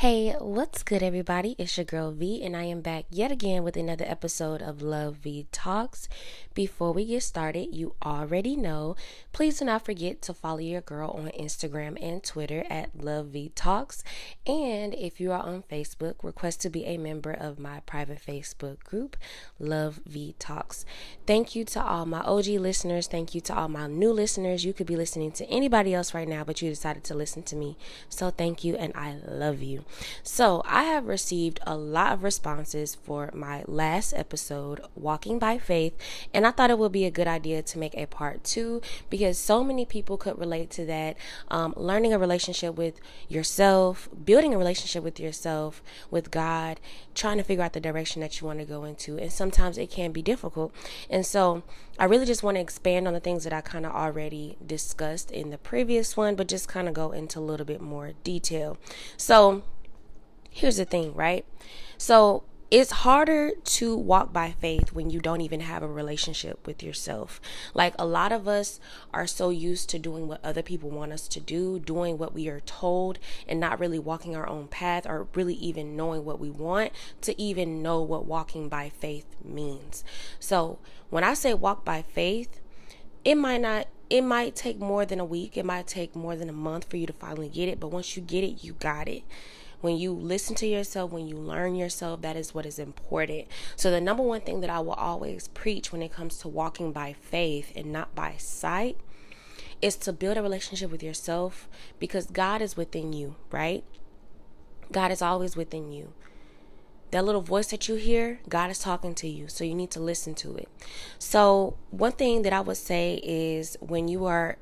Hey, 0.00 0.32
what's 0.38 0.82
good, 0.82 1.02
everybody? 1.02 1.54
It's 1.58 1.76
your 1.76 1.84
girl 1.84 2.10
V, 2.10 2.42
and 2.42 2.56
I 2.56 2.62
am 2.62 2.80
back 2.80 3.04
yet 3.10 3.30
again 3.30 3.62
with 3.62 3.76
another 3.76 4.06
episode 4.08 4.62
of 4.62 4.80
Love 4.80 5.16
V 5.16 5.46
Talks. 5.52 6.08
Before 6.54 6.92
we 6.92 7.04
get 7.04 7.22
started, 7.22 7.74
you 7.74 7.94
already 8.02 8.56
know, 8.56 8.96
please 9.32 9.58
do 9.58 9.66
not 9.66 9.84
forget 9.84 10.22
to 10.22 10.32
follow 10.32 10.60
your 10.60 10.80
girl 10.80 11.10
on 11.10 11.28
Instagram 11.38 12.02
and 12.02 12.24
Twitter 12.24 12.64
at 12.70 12.98
Love 12.98 13.26
V 13.26 13.52
Talks. 13.54 14.02
And 14.46 14.94
if 14.94 15.20
you 15.20 15.32
are 15.32 15.42
on 15.42 15.64
Facebook, 15.70 16.14
request 16.22 16.62
to 16.62 16.70
be 16.70 16.86
a 16.86 16.96
member 16.96 17.32
of 17.32 17.58
my 17.58 17.80
private 17.80 18.22
Facebook 18.26 18.82
group, 18.82 19.18
Love 19.58 20.00
V 20.06 20.34
Talks. 20.38 20.86
Thank 21.26 21.54
you 21.54 21.62
to 21.66 21.82
all 21.82 22.06
my 22.06 22.20
OG 22.20 22.46
listeners. 22.46 23.06
Thank 23.06 23.34
you 23.34 23.42
to 23.42 23.54
all 23.54 23.68
my 23.68 23.86
new 23.86 24.14
listeners. 24.14 24.64
You 24.64 24.72
could 24.72 24.86
be 24.86 24.96
listening 24.96 25.32
to 25.32 25.44
anybody 25.50 25.92
else 25.92 26.14
right 26.14 26.26
now, 26.26 26.42
but 26.42 26.62
you 26.62 26.70
decided 26.70 27.04
to 27.04 27.14
listen 27.14 27.42
to 27.42 27.54
me. 27.54 27.76
So 28.08 28.30
thank 28.30 28.64
you, 28.64 28.76
and 28.76 28.94
I 28.96 29.18
love 29.26 29.62
you. 29.62 29.84
So, 30.22 30.62
I 30.64 30.84
have 30.84 31.06
received 31.06 31.60
a 31.66 31.76
lot 31.76 32.12
of 32.12 32.22
responses 32.22 32.94
for 32.94 33.30
my 33.34 33.64
last 33.66 34.12
episode, 34.14 34.80
Walking 34.94 35.38
by 35.38 35.58
Faith, 35.58 35.96
and 36.32 36.46
I 36.46 36.50
thought 36.50 36.70
it 36.70 36.78
would 36.78 36.92
be 36.92 37.04
a 37.04 37.10
good 37.10 37.28
idea 37.28 37.62
to 37.62 37.78
make 37.78 37.96
a 37.96 38.06
part 38.06 38.44
two 38.44 38.80
because 39.08 39.38
so 39.38 39.64
many 39.64 39.84
people 39.84 40.16
could 40.16 40.38
relate 40.38 40.70
to 40.70 40.84
that. 40.86 41.16
Um, 41.48 41.74
learning 41.76 42.12
a 42.12 42.18
relationship 42.18 42.76
with 42.76 43.00
yourself, 43.28 44.08
building 44.24 44.54
a 44.54 44.58
relationship 44.58 45.02
with 45.02 45.20
yourself, 45.20 45.82
with 46.10 46.30
God, 46.30 46.80
trying 47.14 47.38
to 47.38 47.44
figure 47.44 47.64
out 47.64 47.72
the 47.72 47.80
direction 47.80 48.20
that 48.22 48.40
you 48.40 48.46
want 48.46 48.58
to 48.60 48.64
go 48.64 48.84
into, 48.84 49.18
and 49.18 49.32
sometimes 49.32 49.78
it 49.78 49.90
can 49.90 50.12
be 50.12 50.22
difficult. 50.22 50.72
And 51.08 51.24
so, 51.26 51.62
I 52.00 52.04
really 52.04 52.24
just 52.24 52.42
want 52.42 52.56
to 52.56 52.62
expand 52.62 53.06
on 53.06 53.12
the 53.12 53.20
things 53.20 53.44
that 53.44 53.52
I 53.52 53.60
kind 53.60 53.84
of 53.84 53.92
already 53.92 54.56
discussed 54.66 55.30
in 55.30 55.50
the 55.50 55.58
previous 55.58 56.16
one, 56.16 56.34
but 56.34 56.48
just 56.48 56.66
kind 56.66 56.88
of 56.88 56.94
go 56.94 57.12
into 57.12 57.38
a 57.38 57.40
little 57.40 57.66
bit 57.66 57.82
more 57.82 58.12
detail. 58.24 58.78
So, 59.18 59.62
here's 60.50 60.76
the 60.76 60.84
thing, 60.84 61.14
right? 61.14 61.44
So 61.96 62.44
it's 62.70 62.92
harder 62.92 63.50
to 63.64 63.96
walk 63.96 64.32
by 64.32 64.52
faith 64.52 64.92
when 64.92 65.10
you 65.10 65.18
don't 65.18 65.40
even 65.40 65.58
have 65.58 65.82
a 65.82 65.88
relationship 65.88 66.64
with 66.68 66.84
yourself. 66.84 67.40
Like 67.74 67.94
a 67.98 68.06
lot 68.06 68.30
of 68.30 68.46
us 68.46 68.78
are 69.12 69.26
so 69.26 69.50
used 69.50 69.90
to 69.90 69.98
doing 69.98 70.28
what 70.28 70.44
other 70.44 70.62
people 70.62 70.88
want 70.88 71.12
us 71.12 71.26
to 71.28 71.40
do, 71.40 71.80
doing 71.80 72.16
what 72.16 72.32
we 72.32 72.48
are 72.48 72.60
told, 72.60 73.18
and 73.48 73.58
not 73.58 73.80
really 73.80 73.98
walking 73.98 74.36
our 74.36 74.48
own 74.48 74.68
path 74.68 75.04
or 75.04 75.26
really 75.34 75.54
even 75.54 75.96
knowing 75.96 76.24
what 76.24 76.38
we 76.38 76.48
want 76.48 76.92
to 77.22 77.40
even 77.40 77.82
know 77.82 78.00
what 78.02 78.24
walking 78.24 78.68
by 78.68 78.88
faith 78.88 79.26
means. 79.44 80.04
So 80.38 80.78
when 81.10 81.24
I 81.24 81.34
say 81.34 81.54
walk 81.54 81.84
by 81.84 82.02
faith, 82.02 82.60
it 83.24 83.34
might 83.34 83.60
not 83.60 83.88
it 84.08 84.22
might 84.22 84.56
take 84.56 84.80
more 84.80 85.04
than 85.06 85.20
a 85.20 85.24
week 85.24 85.56
it 85.56 85.64
might 85.64 85.86
take 85.86 86.16
more 86.16 86.34
than 86.34 86.48
a 86.48 86.52
month 86.52 86.84
for 86.90 86.96
you 86.96 87.06
to 87.06 87.12
finally 87.12 87.48
get 87.48 87.68
it 87.68 87.78
but 87.78 87.88
once 87.88 88.16
you 88.16 88.22
get 88.22 88.42
it 88.42 88.64
you 88.64 88.72
got 88.72 89.06
it 89.06 89.22
when 89.80 89.96
you 89.96 90.12
listen 90.12 90.54
to 90.56 90.66
yourself, 90.66 91.10
when 91.10 91.26
you 91.26 91.36
learn 91.36 91.74
yourself, 91.74 92.22
that 92.22 92.36
is 92.36 92.54
what 92.54 92.66
is 92.66 92.78
important. 92.78 93.48
So, 93.76 93.90
the 93.90 94.00
number 94.00 94.22
one 94.22 94.40
thing 94.40 94.60
that 94.60 94.70
I 94.70 94.80
will 94.80 94.92
always 94.92 95.48
preach 95.48 95.92
when 95.92 96.02
it 96.02 96.12
comes 96.12 96.38
to 96.38 96.48
walking 96.48 96.92
by 96.92 97.14
faith 97.14 97.72
and 97.74 97.92
not 97.92 98.14
by 98.14 98.34
sight 98.38 98.96
is 99.82 99.96
to 99.96 100.12
build 100.12 100.36
a 100.36 100.42
relationship 100.42 100.90
with 100.90 101.02
yourself 101.02 101.68
because 101.98 102.26
God 102.26 102.60
is 102.60 102.76
within 102.76 103.12
you, 103.12 103.36
right? 103.50 103.82
God 104.92 105.10
is 105.10 105.22
always 105.22 105.56
within 105.56 105.92
you. 105.92 106.12
That 107.12 107.24
little 107.24 107.40
voice 107.40 107.68
that 107.68 107.88
you 107.88 107.96
hear, 107.96 108.40
God 108.48 108.70
is 108.70 108.78
talking 108.78 109.14
to 109.16 109.28
you. 109.28 109.48
So 109.48 109.64
you 109.64 109.74
need 109.74 109.90
to 109.92 110.00
listen 110.00 110.34
to 110.36 110.56
it. 110.56 110.68
So, 111.18 111.76
one 111.90 112.12
thing 112.12 112.42
that 112.42 112.52
I 112.52 112.60
would 112.60 112.76
say 112.76 113.20
is 113.24 113.76
when 113.80 114.06
you 114.06 114.26
are 114.26 114.58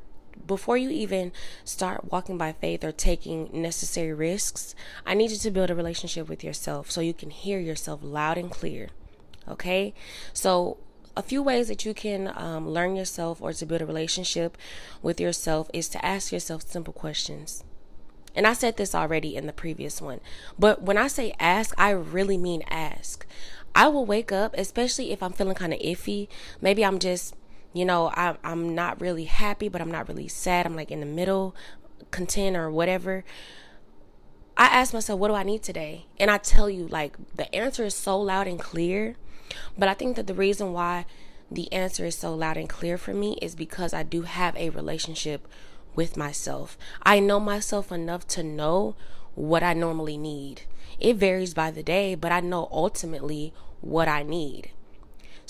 before 0.46 0.76
you 0.76 0.90
even 0.90 1.32
start 1.64 2.10
walking 2.10 2.38
by 2.38 2.52
faith 2.52 2.84
or 2.84 2.92
taking 2.92 3.48
necessary 3.52 4.12
risks, 4.12 4.74
I 5.06 5.14
need 5.14 5.30
you 5.30 5.36
to 5.38 5.50
build 5.50 5.70
a 5.70 5.74
relationship 5.74 6.28
with 6.28 6.44
yourself 6.44 6.90
so 6.90 7.00
you 7.00 7.14
can 7.14 7.30
hear 7.30 7.58
yourself 7.58 8.00
loud 8.02 8.38
and 8.38 8.50
clear. 8.50 8.88
Okay? 9.48 9.94
So, 10.32 10.78
a 11.16 11.22
few 11.22 11.42
ways 11.42 11.66
that 11.66 11.84
you 11.84 11.94
can 11.94 12.32
um, 12.36 12.68
learn 12.68 12.94
yourself 12.94 13.42
or 13.42 13.52
to 13.52 13.66
build 13.66 13.82
a 13.82 13.86
relationship 13.86 14.56
with 15.02 15.20
yourself 15.20 15.68
is 15.74 15.88
to 15.88 16.04
ask 16.04 16.30
yourself 16.30 16.62
simple 16.62 16.92
questions. 16.92 17.64
And 18.36 18.46
I 18.46 18.52
said 18.52 18.76
this 18.76 18.94
already 18.94 19.34
in 19.34 19.46
the 19.46 19.52
previous 19.52 20.00
one. 20.00 20.20
But 20.56 20.82
when 20.82 20.96
I 20.96 21.08
say 21.08 21.34
ask, 21.40 21.74
I 21.76 21.90
really 21.90 22.38
mean 22.38 22.62
ask. 22.68 23.26
I 23.74 23.88
will 23.88 24.06
wake 24.06 24.30
up, 24.30 24.54
especially 24.56 25.10
if 25.10 25.22
I'm 25.22 25.32
feeling 25.32 25.56
kind 25.56 25.72
of 25.72 25.80
iffy. 25.80 26.28
Maybe 26.60 26.84
I'm 26.84 27.00
just 27.00 27.34
you 27.72 27.84
know, 27.84 28.08
I, 28.08 28.36
I'm 28.42 28.74
not 28.74 29.00
really 29.00 29.24
happy, 29.24 29.68
but 29.68 29.80
I'm 29.80 29.90
not 29.90 30.08
really 30.08 30.28
sad. 30.28 30.66
I'm 30.66 30.76
like 30.76 30.90
in 30.90 31.00
the 31.00 31.06
middle, 31.06 31.54
content 32.10 32.56
or 32.56 32.70
whatever. 32.70 33.24
I 34.56 34.66
ask 34.66 34.92
myself, 34.92 35.20
what 35.20 35.28
do 35.28 35.34
I 35.34 35.44
need 35.44 35.62
today? 35.62 36.06
And 36.18 36.30
I 36.30 36.38
tell 36.38 36.68
you, 36.68 36.88
like, 36.88 37.16
the 37.36 37.54
answer 37.54 37.84
is 37.84 37.94
so 37.94 38.20
loud 38.20 38.48
and 38.48 38.58
clear. 38.58 39.14
But 39.78 39.88
I 39.88 39.94
think 39.94 40.16
that 40.16 40.26
the 40.26 40.34
reason 40.34 40.72
why 40.72 41.06
the 41.50 41.72
answer 41.72 42.04
is 42.04 42.16
so 42.16 42.34
loud 42.34 42.56
and 42.56 42.68
clear 42.68 42.98
for 42.98 43.14
me 43.14 43.38
is 43.40 43.54
because 43.54 43.94
I 43.94 44.02
do 44.02 44.22
have 44.22 44.56
a 44.56 44.70
relationship 44.70 45.46
with 45.94 46.16
myself. 46.16 46.76
I 47.02 47.20
know 47.20 47.40
myself 47.40 47.90
enough 47.92 48.26
to 48.28 48.42
know 48.42 48.96
what 49.34 49.62
I 49.62 49.72
normally 49.74 50.18
need. 50.18 50.62
It 50.98 51.16
varies 51.16 51.54
by 51.54 51.70
the 51.70 51.82
day, 51.82 52.14
but 52.14 52.32
I 52.32 52.40
know 52.40 52.68
ultimately 52.72 53.54
what 53.80 54.08
I 54.08 54.22
need. 54.22 54.72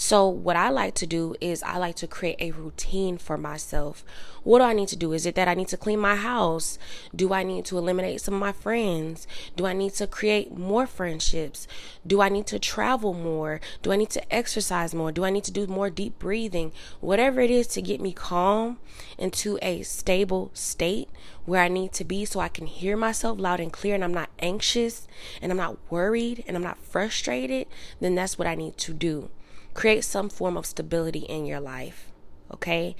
So, 0.01 0.29
what 0.29 0.55
I 0.55 0.69
like 0.69 0.95
to 0.95 1.09
do 1.09 1.35
is 1.41 1.61
I 1.65 1.77
like 1.77 1.97
to 1.97 2.07
create 2.07 2.37
a 2.39 2.53
routine 2.53 3.19
for 3.19 3.37
myself. 3.37 4.05
What 4.45 4.61
do 4.61 4.65
I 4.65 4.73
need 4.73 4.87
to 4.91 4.97
do? 4.97 5.13
Is 5.13 5.27
it 5.27 5.35
that 5.35 5.49
I 5.49 5.55
need 5.55 5.67
to 5.69 5.77
clean 5.77 5.99
my 5.99 6.15
house? 6.15 6.79
Do 7.13 7.33
I 7.33 7.43
need 7.43 7.65
to 7.65 7.79
eliminate 7.79 8.21
some 8.21 8.35
of 8.35 8.41
my 8.41 8.53
friends? 8.53 9.27
Do 9.57 9.67
I 9.67 9.73
need 9.73 9.95
to 9.95 10.07
create 10.07 10.57
more 10.57 10.87
friendships? 10.87 11.67
Do 12.07 12.21
I 12.21 12.29
need 12.29 12.47
to 12.47 12.61
travel 12.61 13.13
more? 13.13 13.61
Do 13.83 13.91
I 13.91 13.97
need 13.97 14.11
to 14.11 14.33
exercise 14.33 14.95
more? 14.95 15.11
Do 15.11 15.25
I 15.25 15.31
need 15.31 15.43
to 15.45 15.51
do 15.51 15.67
more 15.67 15.91
deep 15.91 16.21
breathing? 16.21 16.71
Whatever 17.01 17.41
it 17.41 17.51
is 17.51 17.67
to 17.67 17.83
get 17.83 18.01
me 18.01 18.13
calm 18.13 18.79
into 19.19 19.59
a 19.63 19.83
stable 19.83 20.53
state 20.55 21.09
where 21.45 21.61
I 21.61 21.67
need 21.67 21.93
to 21.95 22.05
be 22.05 22.25
so 22.25 22.39
I 22.39 22.49
can 22.49 22.67
hear 22.67 22.97
myself 22.97 23.41
loud 23.41 23.59
and 23.59 23.73
clear 23.73 23.97
and 23.97 24.05
I'm 24.05 24.15
not 24.15 24.31
anxious 24.39 25.09
and 25.43 25.51
I'm 25.51 25.59
not 25.59 25.77
worried 25.91 26.45
and 26.47 26.57
I'm 26.57 26.63
not 26.63 26.79
frustrated, 26.79 27.67
then 28.01 28.15
that's 28.15 28.39
what 28.39 28.47
I 28.47 28.55
need 28.55 28.79
to 28.79 28.95
do 28.95 29.31
create 29.75 30.05
some 30.05 30.29
form 30.29 30.57
of 30.57 30.67
stability 30.67 31.21
in 31.21 31.47
your 31.47 31.61
life. 31.61 32.11
Okay. 32.53 32.97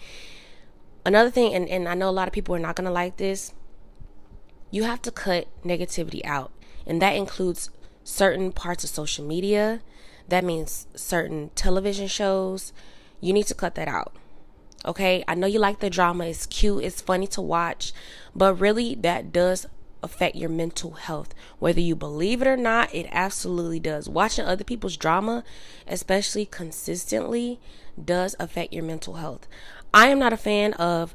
Another 1.05 1.31
thing, 1.31 1.55
and, 1.55 1.69
and 1.69 1.89
I 1.89 1.95
know 1.95 2.09
a 2.09 2.13
lot 2.13 2.29
of 2.29 2.35
people 2.35 2.55
are 2.55 2.61
not 2.61 2.77
going 2.77 2.87
to 2.87 2.93
like 2.93 3.17
this, 3.17 3.55
you 4.71 4.83
have 4.85 5.01
to 5.03 5.11
cut 5.11 5.49
negativity 5.65 6.21
out. 6.25 6.53
And 6.87 7.01
that 7.03 7.17
includes 7.17 7.71
certain 8.05 8.53
parts 8.53 8.85
of 8.85 8.91
social 8.91 9.25
media. 9.25 9.81
That 10.29 10.45
means 10.45 10.87
certain 10.95 11.51
television 11.55 12.09
shows. 12.09 12.73
You 13.21 13.33
need 13.33 13.47
to 13.47 13.55
cut 13.55 13.75
that 13.77 13.89
out. 13.89 14.15
Okay. 14.85 15.25
I 15.27 15.35
know 15.35 15.47
you 15.47 15.59
like 15.59 15.81
the 15.81 15.91
drama. 15.91 16.27
It's 16.27 16.47
cute. 16.47 16.85
It's 16.85 17.01
funny 17.01 17.27
to 17.29 17.41
watch. 17.41 17.93
But 18.35 18.55
really, 18.55 18.95
that 18.97 19.33
does 19.33 19.67
affect 20.03 20.37
your 20.37 20.49
mental 20.49 20.93
health. 20.93 21.35
Whether 21.59 21.81
you 21.81 21.97
believe 21.97 22.43
it 22.43 22.49
or 22.49 22.57
not, 22.57 22.95
it 22.95 23.07
absolutely 23.11 23.81
does. 23.81 24.09
Watching 24.09 24.45
other 24.45 24.65
people's 24.65 24.97
drama, 24.97 25.45
especially 25.87 26.47
consistently, 26.47 27.61
does 28.03 28.37
affect 28.39 28.73
your 28.73 28.85
mental 28.85 29.15
health. 29.15 29.47
I 29.93 30.09
am 30.09 30.19
not 30.19 30.33
a 30.33 30.37
fan 30.37 30.75
of 30.75 31.15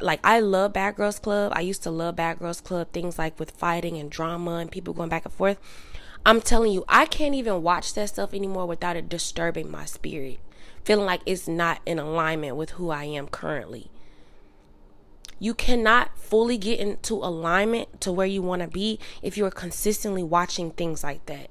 like 0.00 0.20
I 0.24 0.40
love 0.40 0.72
Bad 0.72 0.96
Girls 0.96 1.18
Club. 1.18 1.52
I 1.54 1.60
used 1.60 1.82
to 1.84 1.90
love 1.90 2.16
Bad 2.16 2.38
Girls 2.38 2.60
Club, 2.60 2.92
things 2.92 3.18
like 3.18 3.38
with 3.38 3.52
fighting 3.52 3.96
and 3.96 4.10
drama 4.10 4.56
and 4.56 4.70
people 4.70 4.94
going 4.94 5.08
back 5.08 5.24
and 5.24 5.34
forth. 5.34 5.58
I'm 6.26 6.40
telling 6.40 6.72
you, 6.72 6.84
I 6.88 7.06
can't 7.06 7.34
even 7.34 7.62
watch 7.62 7.94
that 7.94 8.08
stuff 8.08 8.34
anymore 8.34 8.66
without 8.66 8.96
it 8.96 9.08
disturbing 9.08 9.70
my 9.70 9.84
spirit. 9.84 10.40
Feeling 10.84 11.06
like 11.06 11.20
it's 11.26 11.46
not 11.46 11.80
in 11.86 11.98
alignment 11.98 12.56
with 12.56 12.70
who 12.70 12.90
I 12.90 13.04
am 13.04 13.28
currently. 13.28 13.90
You 15.38 15.54
cannot 15.54 16.18
fully 16.18 16.58
get 16.58 16.80
into 16.80 17.14
alignment 17.14 18.00
to 18.00 18.12
where 18.12 18.26
you 18.26 18.42
want 18.42 18.62
to 18.62 18.68
be 18.68 18.98
if 19.22 19.36
you're 19.36 19.50
consistently 19.50 20.22
watching 20.22 20.70
things 20.70 21.04
like 21.04 21.24
that. 21.26 21.50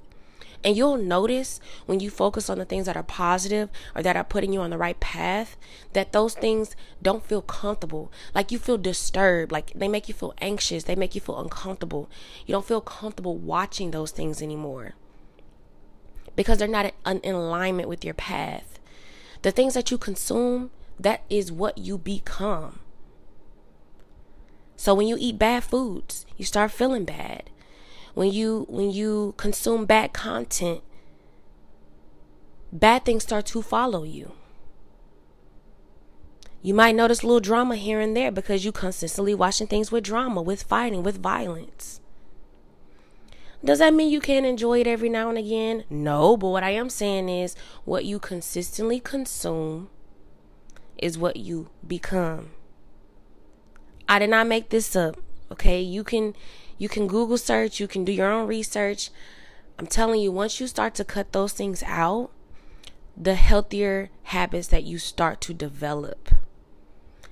And 0.63 0.75
you'll 0.75 0.97
notice 0.97 1.61
when 1.85 1.99
you 1.99 2.09
focus 2.09 2.49
on 2.49 2.57
the 2.57 2.65
things 2.65 2.87
that 2.87 2.97
are 2.97 3.03
positive 3.03 3.69
or 3.95 4.01
that 4.01 4.17
are 4.17 4.23
putting 4.23 4.51
you 4.51 4.59
on 4.59 4.71
the 4.71 4.77
right 4.77 4.99
path, 4.99 5.55
that 5.93 6.11
those 6.11 6.33
things 6.33 6.75
don't 7.01 7.25
feel 7.25 7.41
comfortable. 7.41 8.11
Like 8.33 8.51
you 8.51 8.59
feel 8.59 8.77
disturbed. 8.77 9.51
Like 9.51 9.71
they 9.73 9.87
make 9.87 10.07
you 10.07 10.13
feel 10.13 10.33
anxious. 10.41 10.83
They 10.83 10.95
make 10.95 11.15
you 11.15 11.21
feel 11.21 11.39
uncomfortable. 11.39 12.09
You 12.45 12.53
don't 12.53 12.65
feel 12.65 12.81
comfortable 12.81 13.37
watching 13.37 13.91
those 13.91 14.11
things 14.11 14.41
anymore 14.41 14.95
because 16.35 16.57
they're 16.57 16.67
not 16.67 16.93
in 17.05 17.35
alignment 17.35 17.89
with 17.89 18.03
your 18.03 18.13
path. 18.13 18.79
The 19.43 19.51
things 19.51 19.73
that 19.75 19.91
you 19.91 19.97
consume, 19.97 20.71
that 20.99 21.23
is 21.29 21.51
what 21.51 21.77
you 21.77 21.97
become. 21.97 22.79
So 24.77 24.93
when 24.93 25.07
you 25.07 25.17
eat 25.19 25.39
bad 25.39 25.63
foods, 25.63 26.25
you 26.37 26.45
start 26.45 26.71
feeling 26.71 27.03
bad. 27.03 27.49
When 28.13 28.31
you 28.31 28.65
when 28.69 28.91
you 28.91 29.33
consume 29.37 29.85
bad 29.85 30.13
content, 30.13 30.81
bad 32.71 33.03
things 33.03 33.23
start 33.23 33.47
to 33.47 33.61
follow 33.61 34.03
you. 34.03 34.31
You 36.61 36.73
might 36.73 36.95
notice 36.95 37.21
a 37.21 37.27
little 37.27 37.39
drama 37.39 37.75
here 37.75 37.99
and 37.99 38.15
there 38.15 38.31
because 38.31 38.65
you 38.65 38.71
consistently 38.71 39.33
watching 39.33 39.67
things 39.67 39.91
with 39.91 40.03
drama, 40.03 40.41
with 40.41 40.63
fighting, 40.63 41.03
with 41.03 41.21
violence. 41.21 41.99
Does 43.63 43.79
that 43.79 43.93
mean 43.93 44.11
you 44.11 44.19
can't 44.19 44.45
enjoy 44.45 44.81
it 44.81 44.87
every 44.87 45.09
now 45.09 45.29
and 45.29 45.37
again? 45.37 45.83
No, 45.89 46.37
but 46.37 46.49
what 46.49 46.63
I 46.63 46.71
am 46.71 46.89
saying 46.89 47.29
is 47.29 47.55
what 47.85 48.05
you 48.05 48.19
consistently 48.19 48.99
consume 48.99 49.89
is 50.97 51.17
what 51.17 51.37
you 51.37 51.69
become. 51.85 52.51
I 54.09 54.19
did 54.19 54.29
not 54.29 54.47
make 54.47 54.69
this 54.69 54.95
up. 54.95 55.17
Okay, 55.51 55.81
you 55.81 56.03
can 56.03 56.35
you 56.77 56.87
can 56.87 57.07
Google 57.07 57.37
search, 57.37 57.79
you 57.79 57.87
can 57.87 58.05
do 58.05 58.11
your 58.11 58.31
own 58.31 58.47
research. 58.47 59.09
I'm 59.79 59.87
telling 59.87 60.21
you, 60.21 60.31
once 60.31 60.59
you 60.59 60.67
start 60.67 60.95
to 60.95 61.05
cut 61.05 61.31
those 61.31 61.53
things 61.53 61.83
out, 61.83 62.31
the 63.15 63.35
healthier 63.35 64.09
habits 64.23 64.67
that 64.67 64.83
you 64.83 64.97
start 64.97 65.41
to 65.41 65.53
develop. 65.53 66.29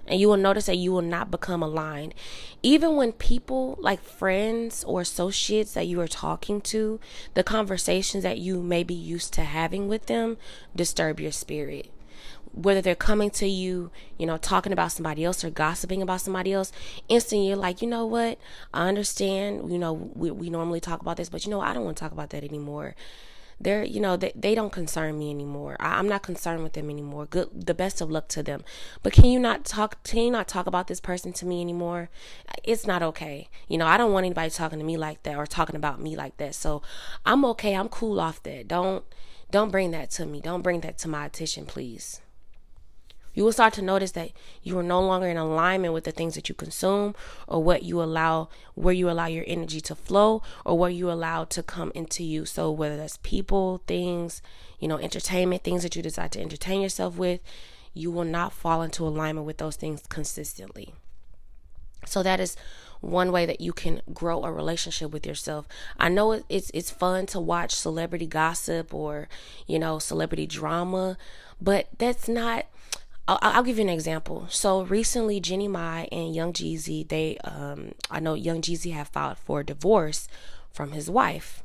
And 0.07 0.19
you 0.19 0.27
will 0.27 0.38
notice 0.38 0.68
that 0.68 0.77
you 0.77 0.92
will 0.92 1.01
not 1.01 1.31
become 1.31 1.63
aligned. 1.63 2.13
Even 2.62 2.95
when 2.95 3.12
people 3.12 3.75
like 3.80 4.01
friends 4.01 4.83
or 4.83 5.01
associates 5.01 5.74
that 5.74 5.88
you 5.88 6.00
are 6.00 6.07
talking 6.07 6.62
to, 6.62 7.00
the 7.33 7.44
conversations 7.44 8.24
that 8.24 8.38
you 8.38 8.62
may 8.62 8.83
be 8.83 8.94
used 8.94 9.33
to 9.33 9.42
having 9.42 9.88
with 9.88 10.06
them 10.06 10.38
disturb 10.75 11.19
your 11.19 11.31
spirit 11.31 11.89
whether 12.56 12.81
they're 12.81 12.96
coming 12.96 13.30
to 13.30 13.48
you, 13.48 13.92
you 14.18 14.25
know, 14.25 14.38
talking 14.38 14.72
about 14.72 14.92
somebody 14.92 15.25
else 15.25 15.44
or 15.44 15.50
gossiping 15.50 16.02
about 16.02 16.22
somebody 16.22 16.54
else, 16.54 16.72
instantly 17.10 17.48
you're 17.50 17.57
like, 17.57 17.81
you 17.81 17.88
know 17.88 18.06
what? 18.06 18.40
I 18.74 18.88
understand, 18.88 19.72
you 19.72 19.78
know, 19.78 19.94
we, 19.94 20.31
we 20.31 20.50
normally 20.50 20.80
talk 20.80 21.02
about 21.02 21.18
this, 21.18 21.30
but 21.30 21.46
you 21.46 21.52
know, 21.52 21.60
I 21.60 21.74
don't 21.74 21.84
want 21.84 21.98
to 21.98 22.02
talk 22.02 22.13
about 22.13 22.30
that 22.30 22.44
anymore. 22.44 22.96
They're, 23.60 23.84
you 23.84 24.02
know, 24.02 24.18
they, 24.18 24.34
they 24.36 24.54
don't 24.54 24.72
concern 24.72 25.18
me 25.18 25.30
anymore. 25.30 25.78
I, 25.80 25.98
I'm 25.98 26.07
not 26.10 26.24
concerned 26.24 26.63
with 26.63 26.74
them 26.74 26.90
anymore. 26.90 27.25
Good, 27.25 27.50
the 27.66 27.74
best 27.74 28.02
of 28.02 28.10
luck 28.10 28.28
to 28.30 28.44
them. 28.44 28.63
But 29.04 29.13
can 29.13 29.25
you 29.25 29.40
not 29.40 29.66
talk, 29.66 30.04
can 30.04 30.19
you 30.19 30.31
not 30.31 30.48
talk 30.48 30.66
about 30.66 30.88
this 30.88 31.00
person 31.00 31.34
to 31.34 31.46
me 31.46 31.62
anymore? 31.62 32.10
It's 32.63 32.88
not 32.88 33.02
okay. 33.02 33.50
You 33.68 33.78
know, 33.78 33.88
I 33.88 33.98
don't 33.98 34.12
want 34.12 34.25
anybody 34.25 34.50
talking 34.50 34.80
to 34.80 34.86
me 34.86 34.98
like 34.98 35.24
that 35.24 35.38
or 35.38 35.46
talking 35.46 35.75
about 35.75 36.02
me 36.02 36.16
like 36.16 36.38
that. 36.38 36.56
So 36.56 36.81
I'm 37.25 37.46
okay. 37.46 37.75
I'm 37.75 37.90
cool 37.90 38.19
off 38.19 38.44
that. 38.44 38.68
Don't, 38.68 39.06
don't 39.52 39.72
bring 39.72 39.92
that 39.92 40.10
to 40.12 40.25
me. 40.25 40.42
Don't 40.42 40.62
bring 40.62 40.81
that 40.81 40.98
to 41.00 41.07
my 41.07 41.25
attention, 41.25 41.66
please. 41.66 42.22
You 43.36 43.44
will 43.44 43.52
start 43.52 43.74
to 43.74 43.82
notice 43.82 44.12
that 44.12 44.32
you 44.64 44.80
are 44.80 44.84
no 44.84 45.02
longer 45.02 45.28
in 45.28 45.38
alignment 45.38 45.94
with 45.94 46.06
the 46.06 46.12
things 46.12 46.36
that 46.36 46.48
you 46.48 46.56
consume 46.56 47.14
or 47.48 47.62
what 47.62 47.84
you 47.84 48.02
allow, 48.02 48.48
where 48.74 48.94
you 48.94 49.10
allow 49.10 49.28
your 49.28 49.44
energy 49.46 49.82
to 49.82 49.96
flow 49.96 50.42
or 50.66 50.78
where 50.78 50.90
you 50.90 51.12
allow 51.12 51.44
to 51.44 51.62
come 51.62 51.92
into 51.94 52.24
you. 52.24 52.46
So, 52.46 52.72
whether 52.72 52.96
that's 52.96 53.18
people, 53.18 53.84
things, 53.86 54.42
you 54.80 54.88
know, 54.88 54.98
entertainment, 54.98 55.64
things 55.64 55.84
that 55.84 55.96
you 55.96 56.02
decide 56.02 56.32
to 56.32 56.42
entertain 56.42 56.82
yourself 56.82 57.18
with, 57.18 57.42
you 57.94 58.10
will 58.10 58.24
not 58.24 58.54
fall 58.54 58.82
into 58.82 59.04
alignment 59.06 59.46
with 59.46 59.58
those 59.58 59.76
things 59.76 60.04
consistently. 60.08 60.94
So, 62.06 62.24
that 62.24 62.40
is 62.40 62.56
one 63.02 63.31
way 63.31 63.46
that 63.46 63.60
you 63.60 63.74
can 63.74 64.02
grow 64.14 64.44
a 64.44 64.52
relationship 64.52 65.12
with 65.12 65.26
yourself. 65.26 65.68
I 66.00 66.08
know 66.08 66.44
it's 66.48 66.72
it's 66.74 66.90
fun 66.90 67.26
to 67.28 67.40
watch 67.42 67.76
celebrity 67.76 68.28
gossip 68.28 68.94
or 68.94 69.28
you 69.68 69.78
know 69.78 70.00
celebrity 70.00 70.48
drama, 70.48 71.18
but 71.62 71.90
that's 71.98 72.28
not 72.30 72.66
I'll, 73.27 73.39
I'll, 73.42 73.63
give 73.63 73.77
you 73.77 73.83
an 73.83 73.89
example. 73.89 74.45
So 74.50 74.83
recently, 74.83 75.39
Jeannie 75.39 75.68
Mai 75.68 76.07
and 76.12 76.36
Young 76.36 76.54
Jeezy, 76.54 77.07
they, 77.07 77.38
um, 77.39 77.94
I 78.12 78.19
know 78.19 78.36
Young 78.36 78.62
Jeezy 78.62 78.94
have 78.94 79.07
filed 79.07 79.38
for 79.38 79.63
divorce 79.63 80.27
from 80.72 80.92
his 80.92 81.10
wife. 81.10 81.63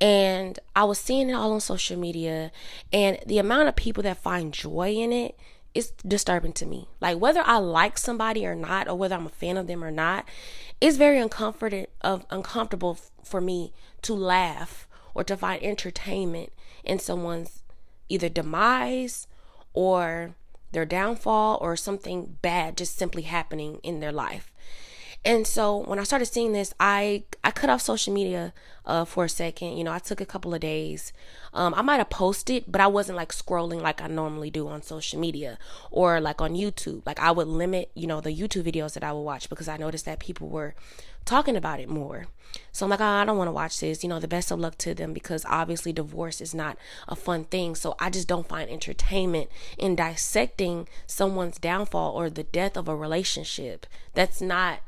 And 0.00 0.58
I 0.74 0.84
was 0.84 0.98
seeing 0.98 1.28
it 1.28 1.34
all 1.34 1.52
on 1.52 1.60
social 1.60 1.98
media, 1.98 2.52
and 2.92 3.18
the 3.26 3.38
amount 3.38 3.68
of 3.68 3.76
people 3.76 4.02
that 4.04 4.16
find 4.16 4.54
joy 4.54 4.92
in 4.92 5.12
it 5.12 5.38
is 5.74 5.92
disturbing 6.06 6.52
to 6.54 6.66
me. 6.66 6.88
Like 7.00 7.18
whether 7.18 7.42
I 7.44 7.58
like 7.58 7.98
somebody 7.98 8.46
or 8.46 8.54
not, 8.54 8.88
or 8.88 8.94
whether 8.94 9.14
I'm 9.14 9.26
a 9.26 9.30
fan 9.30 9.56
of 9.56 9.66
them 9.66 9.84
or 9.84 9.90
not, 9.90 10.26
it's 10.80 10.96
very 10.96 11.18
of 11.20 12.26
uncomfortable 12.30 12.98
for 13.22 13.40
me 13.40 13.72
to 14.02 14.14
laugh 14.14 14.88
or 15.14 15.22
to 15.24 15.36
find 15.36 15.62
entertainment 15.62 16.52
in 16.82 16.98
someone's 16.98 17.62
either 18.08 18.28
demise 18.28 19.26
or 19.74 20.34
their 20.72 20.84
downfall 20.84 21.58
or 21.60 21.76
something 21.76 22.36
bad 22.42 22.76
just 22.76 22.96
simply 22.96 23.22
happening 23.22 23.80
in 23.82 24.00
their 24.00 24.12
life. 24.12 24.52
And 25.24 25.46
so 25.46 25.76
when 25.76 25.98
I 25.98 26.04
started 26.04 26.26
seeing 26.26 26.52
this, 26.52 26.72
I 26.80 27.24
I 27.44 27.50
cut 27.50 27.68
off 27.68 27.82
social 27.82 28.12
media 28.12 28.54
uh, 28.86 29.04
for 29.04 29.24
a 29.24 29.28
second. 29.28 29.76
You 29.76 29.84
know, 29.84 29.92
I 29.92 29.98
took 29.98 30.20
a 30.20 30.26
couple 30.26 30.54
of 30.54 30.60
days. 30.60 31.12
Um, 31.52 31.74
I 31.74 31.82
might 31.82 31.98
have 31.98 32.08
posted, 32.08 32.64
but 32.66 32.80
I 32.80 32.86
wasn't 32.86 33.16
like 33.16 33.32
scrolling 33.32 33.82
like 33.82 34.00
I 34.00 34.06
normally 34.06 34.50
do 34.50 34.66
on 34.68 34.82
social 34.82 35.20
media 35.20 35.58
or 35.90 36.20
like 36.20 36.40
on 36.40 36.54
YouTube. 36.54 37.02
Like 37.04 37.20
I 37.20 37.32
would 37.32 37.48
limit, 37.48 37.90
you 37.94 38.06
know, 38.06 38.20
the 38.22 38.34
YouTube 38.34 38.64
videos 38.64 38.94
that 38.94 39.04
I 39.04 39.12
would 39.12 39.20
watch 39.20 39.50
because 39.50 39.68
I 39.68 39.76
noticed 39.76 40.06
that 40.06 40.20
people 40.20 40.48
were 40.48 40.74
talking 41.26 41.56
about 41.56 41.80
it 41.80 41.88
more. 41.88 42.26
So 42.72 42.86
I'm 42.86 42.90
like, 42.90 43.00
oh, 43.00 43.04
I 43.04 43.24
don't 43.24 43.36
want 43.36 43.48
to 43.48 43.52
watch 43.52 43.78
this. 43.78 44.02
You 44.02 44.08
know, 44.08 44.20
the 44.20 44.26
best 44.26 44.50
of 44.50 44.58
luck 44.58 44.78
to 44.78 44.94
them 44.94 45.12
because 45.12 45.44
obviously 45.48 45.92
divorce 45.92 46.40
is 46.40 46.54
not 46.54 46.78
a 47.06 47.14
fun 47.14 47.44
thing. 47.44 47.74
So 47.74 47.94
I 48.00 48.10
just 48.10 48.26
don't 48.26 48.48
find 48.48 48.70
entertainment 48.70 49.50
in 49.76 49.96
dissecting 49.96 50.88
someone's 51.06 51.58
downfall 51.58 52.12
or 52.12 52.30
the 52.30 52.42
death 52.42 52.76
of 52.76 52.88
a 52.88 52.96
relationship. 52.96 53.86
That's 54.14 54.40
not 54.40 54.80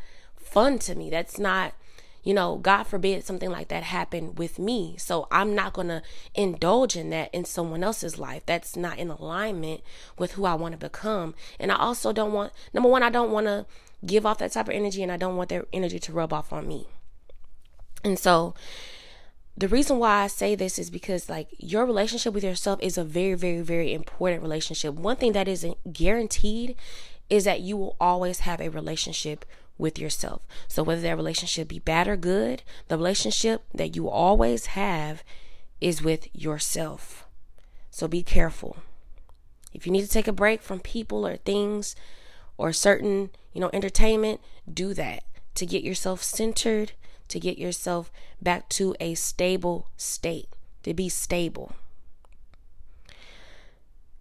fun 0.44 0.78
to 0.80 0.94
me. 0.94 1.10
That's 1.10 1.38
not, 1.38 1.74
you 2.22 2.34
know, 2.34 2.56
God 2.56 2.84
forbid 2.84 3.24
something 3.24 3.50
like 3.50 3.68
that 3.68 3.82
happen 3.82 4.34
with 4.34 4.58
me. 4.58 4.96
So 4.98 5.26
I'm 5.30 5.54
not 5.54 5.72
going 5.72 5.88
to 5.88 6.02
indulge 6.34 6.96
in 6.96 7.10
that 7.10 7.34
in 7.34 7.44
someone 7.44 7.82
else's 7.82 8.18
life. 8.18 8.44
That's 8.46 8.76
not 8.76 8.98
in 8.98 9.10
alignment 9.10 9.82
with 10.18 10.32
who 10.32 10.44
I 10.44 10.54
want 10.54 10.72
to 10.72 10.78
become. 10.78 11.34
And 11.58 11.72
I 11.72 11.76
also 11.76 12.12
don't 12.12 12.32
want, 12.32 12.52
number 12.72 12.88
one, 12.88 13.02
I 13.02 13.10
don't 13.10 13.32
want 13.32 13.46
to 13.46 13.66
give 14.04 14.26
off 14.26 14.38
that 14.38 14.52
type 14.52 14.68
of 14.68 14.74
energy 14.74 15.02
and 15.02 15.12
I 15.12 15.16
don't 15.16 15.36
want 15.36 15.48
their 15.48 15.66
energy 15.72 15.98
to 16.00 16.12
rub 16.12 16.32
off 16.32 16.52
on 16.52 16.66
me. 16.66 16.86
And 18.04 18.18
so 18.18 18.54
the 19.56 19.68
reason 19.68 19.98
why 19.98 20.22
I 20.22 20.26
say 20.26 20.54
this 20.54 20.78
is 20.78 20.90
because 20.90 21.28
like 21.28 21.48
your 21.58 21.84
relationship 21.84 22.34
with 22.34 22.44
yourself 22.44 22.80
is 22.82 22.96
a 22.96 23.04
very 23.04 23.34
very 23.34 23.60
very 23.60 23.92
important 23.92 24.42
relationship. 24.42 24.94
One 24.94 25.16
thing 25.16 25.32
that 25.32 25.48
isn't 25.48 25.92
guaranteed 25.92 26.76
is 27.28 27.44
that 27.44 27.60
you 27.60 27.76
will 27.76 27.96
always 28.00 28.40
have 28.40 28.60
a 28.60 28.70
relationship 28.70 29.44
with 29.78 29.98
yourself. 29.98 30.42
So 30.68 30.82
whether 30.82 31.02
that 31.02 31.16
relationship 31.16 31.68
be 31.68 31.78
bad 31.78 32.08
or 32.08 32.16
good, 32.16 32.62
the 32.88 32.96
relationship 32.96 33.62
that 33.74 33.96
you 33.96 34.08
always 34.08 34.66
have 34.66 35.22
is 35.80 36.02
with 36.02 36.28
yourself. 36.34 37.26
So 37.90 38.08
be 38.08 38.22
careful. 38.22 38.76
If 39.72 39.86
you 39.86 39.92
need 39.92 40.02
to 40.02 40.08
take 40.08 40.28
a 40.28 40.32
break 40.32 40.62
from 40.62 40.80
people 40.80 41.26
or 41.26 41.36
things 41.36 41.96
or 42.56 42.72
certain, 42.72 43.30
you 43.52 43.60
know, 43.60 43.70
entertainment, 43.72 44.40
do 44.72 44.94
that 44.94 45.24
to 45.54 45.66
get 45.66 45.82
yourself 45.82 46.22
centered, 46.22 46.92
to 47.28 47.40
get 47.40 47.58
yourself 47.58 48.10
back 48.40 48.68
to 48.70 48.94
a 49.00 49.14
stable 49.14 49.88
state, 49.96 50.48
to 50.82 50.94
be 50.94 51.08
stable. 51.08 51.72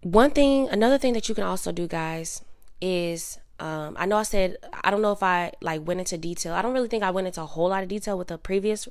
One 0.02 0.30
thing, 0.30 0.68
another 0.68 0.98
thing 0.98 1.12
that 1.12 1.28
you 1.28 1.34
can 1.34 1.44
also 1.44 1.70
do, 1.70 1.86
guys, 1.86 2.42
is 2.80 3.38
um, 3.60 3.96
I 3.98 4.06
know 4.06 4.16
I 4.16 4.22
said 4.22 4.56
I 4.84 4.90
don't 4.90 5.02
know 5.02 5.12
if 5.12 5.22
I 5.22 5.52
like 5.60 5.86
went 5.86 6.00
into 6.00 6.18
detail. 6.18 6.54
I 6.54 6.62
don't 6.62 6.72
really 6.72 6.88
think 6.88 7.02
I 7.02 7.10
went 7.10 7.26
into 7.26 7.42
a 7.42 7.46
whole 7.46 7.68
lot 7.68 7.82
of 7.82 7.88
detail 7.88 8.18
with 8.18 8.28
the 8.28 8.38
previous 8.38 8.88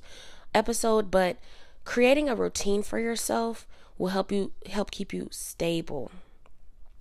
episode, 0.53 1.11
but 1.11 1.37
creating 1.85 2.29
a 2.29 2.35
routine 2.35 2.83
for 2.83 2.99
yourself 2.99 3.67
will 3.97 4.09
help 4.09 4.31
you 4.31 4.51
help 4.69 4.91
keep 4.91 5.13
you 5.13 5.27
stable. 5.31 6.11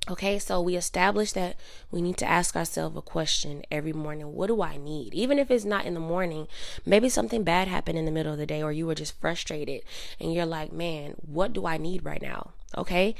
Okay, 0.08 0.38
so 0.40 0.60
we 0.60 0.74
established 0.76 1.34
that 1.34 1.56
we 1.90 2.02
need 2.02 2.16
to 2.16 2.28
ask 2.28 2.56
ourselves 2.56 2.96
a 2.96 3.02
question 3.02 3.62
every 3.70 3.92
morning. 3.92 4.34
What 4.34 4.48
do 4.48 4.60
I 4.60 4.76
need? 4.76 5.14
Even 5.14 5.38
if 5.38 5.50
it's 5.50 5.64
not 5.64 5.84
in 5.84 5.94
the 5.94 6.00
morning, 6.00 6.48
maybe 6.84 7.08
something 7.08 7.44
bad 7.44 7.68
happened 7.68 7.98
in 7.98 8.06
the 8.06 8.10
middle 8.10 8.32
of 8.32 8.38
the 8.38 8.46
day 8.46 8.62
or 8.62 8.72
you 8.72 8.86
were 8.86 8.94
just 8.94 9.20
frustrated 9.20 9.82
and 10.18 10.34
you're 10.34 10.46
like, 10.46 10.72
man, 10.72 11.14
what 11.24 11.52
do 11.52 11.64
I 11.64 11.76
need 11.76 12.04
right 12.04 12.22
now? 12.22 12.50
Okay, 12.76 13.14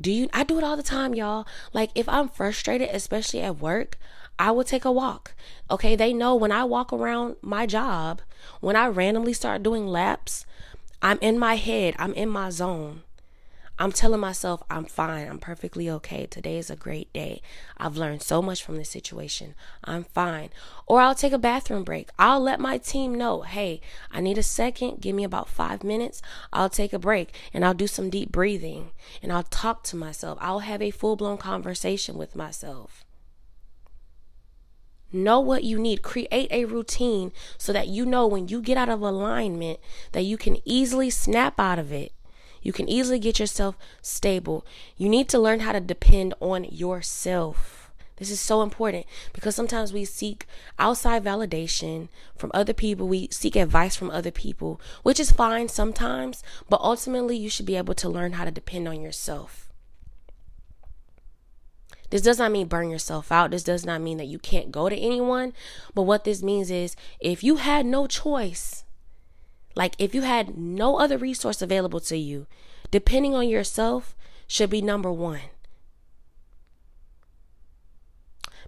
do 0.00 0.12
you? 0.12 0.28
I 0.32 0.44
do 0.44 0.58
it 0.58 0.64
all 0.64 0.76
the 0.76 0.82
time, 0.82 1.14
y'all. 1.14 1.46
Like, 1.72 1.90
if 1.94 2.08
I'm 2.08 2.28
frustrated, 2.28 2.90
especially 2.92 3.40
at 3.40 3.58
work, 3.58 3.98
I 4.38 4.50
will 4.52 4.64
take 4.64 4.84
a 4.84 4.92
walk. 4.92 5.34
Okay, 5.70 5.96
they 5.96 6.12
know 6.12 6.34
when 6.34 6.52
I 6.52 6.64
walk 6.64 6.92
around 6.92 7.36
my 7.42 7.66
job, 7.66 8.20
when 8.60 8.76
I 8.76 8.86
randomly 8.86 9.32
start 9.32 9.62
doing 9.62 9.86
laps, 9.86 10.46
I'm 11.02 11.18
in 11.20 11.38
my 11.38 11.56
head, 11.56 11.94
I'm 11.98 12.14
in 12.14 12.28
my 12.28 12.50
zone. 12.50 13.02
I'm 13.80 13.92
telling 13.92 14.20
myself 14.20 14.62
I'm 14.68 14.84
fine. 14.84 15.28
I'm 15.28 15.38
perfectly 15.38 15.88
okay. 15.88 16.26
Today 16.26 16.58
is 16.58 16.68
a 16.68 16.76
great 16.76 17.12
day. 17.12 17.40
I've 17.76 17.96
learned 17.96 18.22
so 18.22 18.42
much 18.42 18.64
from 18.64 18.76
this 18.76 18.90
situation. 18.90 19.54
I'm 19.84 20.02
fine. 20.02 20.50
Or 20.86 21.00
I'll 21.00 21.14
take 21.14 21.32
a 21.32 21.38
bathroom 21.38 21.84
break. 21.84 22.10
I'll 22.18 22.40
let 22.40 22.58
my 22.58 22.78
team 22.78 23.14
know, 23.14 23.42
hey, 23.42 23.80
I 24.10 24.20
need 24.20 24.36
a 24.36 24.42
second. 24.42 25.00
Give 25.00 25.14
me 25.14 25.22
about 25.22 25.48
five 25.48 25.84
minutes. 25.84 26.20
I'll 26.52 26.68
take 26.68 26.92
a 26.92 26.98
break 26.98 27.32
and 27.54 27.64
I'll 27.64 27.74
do 27.74 27.86
some 27.86 28.10
deep 28.10 28.32
breathing 28.32 28.90
and 29.22 29.32
I'll 29.32 29.44
talk 29.44 29.84
to 29.84 29.96
myself. 29.96 30.38
I'll 30.40 30.60
have 30.60 30.82
a 30.82 30.90
full 30.90 31.14
blown 31.14 31.38
conversation 31.38 32.18
with 32.18 32.34
myself. 32.34 33.04
Know 35.12 35.38
what 35.38 35.62
you 35.64 35.78
need. 35.78 36.02
Create 36.02 36.50
a 36.50 36.64
routine 36.64 37.32
so 37.56 37.72
that 37.72 37.88
you 37.88 38.04
know 38.04 38.26
when 38.26 38.48
you 38.48 38.60
get 38.60 38.76
out 38.76 38.88
of 38.88 39.00
alignment 39.02 39.78
that 40.12 40.22
you 40.22 40.36
can 40.36 40.58
easily 40.64 41.10
snap 41.10 41.60
out 41.60 41.78
of 41.78 41.92
it 41.92 42.12
you 42.68 42.72
can 42.74 42.86
easily 42.86 43.18
get 43.18 43.38
yourself 43.40 43.78
stable. 44.02 44.62
You 44.98 45.08
need 45.08 45.26
to 45.30 45.38
learn 45.38 45.60
how 45.60 45.72
to 45.72 45.80
depend 45.80 46.34
on 46.38 46.64
yourself. 46.64 47.90
This 48.16 48.30
is 48.30 48.42
so 48.42 48.60
important 48.60 49.06
because 49.32 49.54
sometimes 49.54 49.90
we 49.90 50.04
seek 50.04 50.46
outside 50.78 51.24
validation 51.24 52.08
from 52.36 52.50
other 52.52 52.74
people. 52.74 53.08
We 53.08 53.28
seek 53.30 53.56
advice 53.56 53.96
from 53.96 54.10
other 54.10 54.30
people, 54.30 54.82
which 55.02 55.18
is 55.18 55.32
fine 55.32 55.70
sometimes, 55.70 56.42
but 56.68 56.82
ultimately 56.82 57.38
you 57.38 57.48
should 57.48 57.64
be 57.64 57.76
able 57.76 57.94
to 57.94 58.08
learn 58.10 58.32
how 58.32 58.44
to 58.44 58.50
depend 58.50 58.86
on 58.86 59.00
yourself. 59.00 59.70
This 62.10 62.20
does 62.20 62.38
not 62.38 62.52
mean 62.52 62.68
burn 62.68 62.90
yourself 62.90 63.32
out. 63.32 63.50
This 63.50 63.64
does 63.64 63.86
not 63.86 64.02
mean 64.02 64.18
that 64.18 64.26
you 64.26 64.38
can't 64.38 64.70
go 64.70 64.90
to 64.90 64.96
anyone. 64.96 65.54
But 65.94 66.02
what 66.02 66.24
this 66.24 66.42
means 66.42 66.70
is 66.70 66.96
if 67.18 67.42
you 67.42 67.56
had 67.56 67.86
no 67.86 68.06
choice, 68.06 68.84
like 69.78 69.94
if 69.96 70.12
you 70.12 70.22
had 70.22 70.58
no 70.58 70.98
other 70.98 71.16
resource 71.16 71.62
available 71.62 72.00
to 72.00 72.16
you, 72.16 72.48
depending 72.90 73.36
on 73.36 73.48
yourself 73.48 74.16
should 74.48 74.70
be 74.70 74.82
number 74.82 75.12
one. 75.12 75.38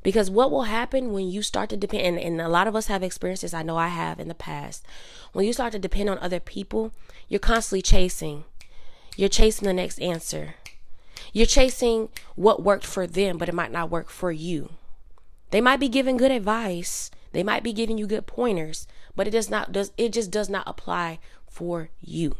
Because 0.05 0.31
what 0.31 0.52
will 0.52 0.62
happen 0.62 1.12
when 1.12 1.29
you 1.29 1.43
start 1.43 1.69
to 1.71 1.76
depend, 1.76 2.07
and, 2.07 2.19
and, 2.19 2.40
a 2.40 2.49
lot 2.49 2.69
of 2.69 2.76
us 2.76 2.87
have 2.87 3.02
experiences, 3.02 3.52
I 3.52 3.64
know 3.64 3.76
I 3.76 3.88
have 3.88 4.21
in 4.21 4.29
the 4.29 4.37
past, 4.37 4.87
when 5.33 5.45
you 5.45 5.52
start 5.52 5.73
to 5.73 5.81
depend 5.81 6.09
on 6.09 6.19
other 6.21 6.38
people, 6.38 6.93
you're 7.29 7.40
constantly 7.40 7.83
chasing. 7.83 8.45
You're 9.17 9.29
chasing 9.29 9.67
the 9.67 9.75
next 9.75 10.00
answer. 10.00 10.55
You're 11.33 11.45
chasing 11.45 12.09
what 12.37 12.62
worked 12.62 12.87
for 12.87 13.09
them, 13.09 13.37
but 13.37 13.49
it 13.49 13.55
might 13.55 13.73
not 13.73 13.90
work 13.90 14.11
for 14.11 14.31
you. 14.31 14.71
They 15.50 15.61
might 15.61 15.81
be 15.81 15.88
giving 15.88 16.17
good 16.17 16.31
advice. 16.31 17.11
They 17.33 17.43
might 17.43 17.64
be 17.64 17.73
giving 17.73 17.99
you 17.99 18.07
good 18.07 18.29
pointers, 18.29 18.87
but 19.21 19.29
it 19.29 19.33
does 19.33 19.50
not 19.50 19.71
does 19.71 19.93
it 19.99 20.15
just 20.15 20.31
does 20.31 20.49
not 20.49 20.67
apply 20.67 21.19
for 21.47 21.91
you. 22.00 22.37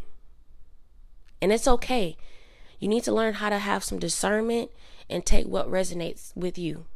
And 1.43 1.53
it's 1.53 1.69
okay. 1.69 2.17
You 2.79 2.89
need 2.89 3.05
to 3.05 3.13
learn 3.13 3.35
how 3.35 3.51
to 3.51 3.59
have 3.59 3.85
some 3.85 3.99
discernment 3.99 4.71
and 5.11 5.27
take 5.27 5.45
what 5.45 5.71
resonates 5.71 6.35
with 6.35 6.57
you. 6.57 6.87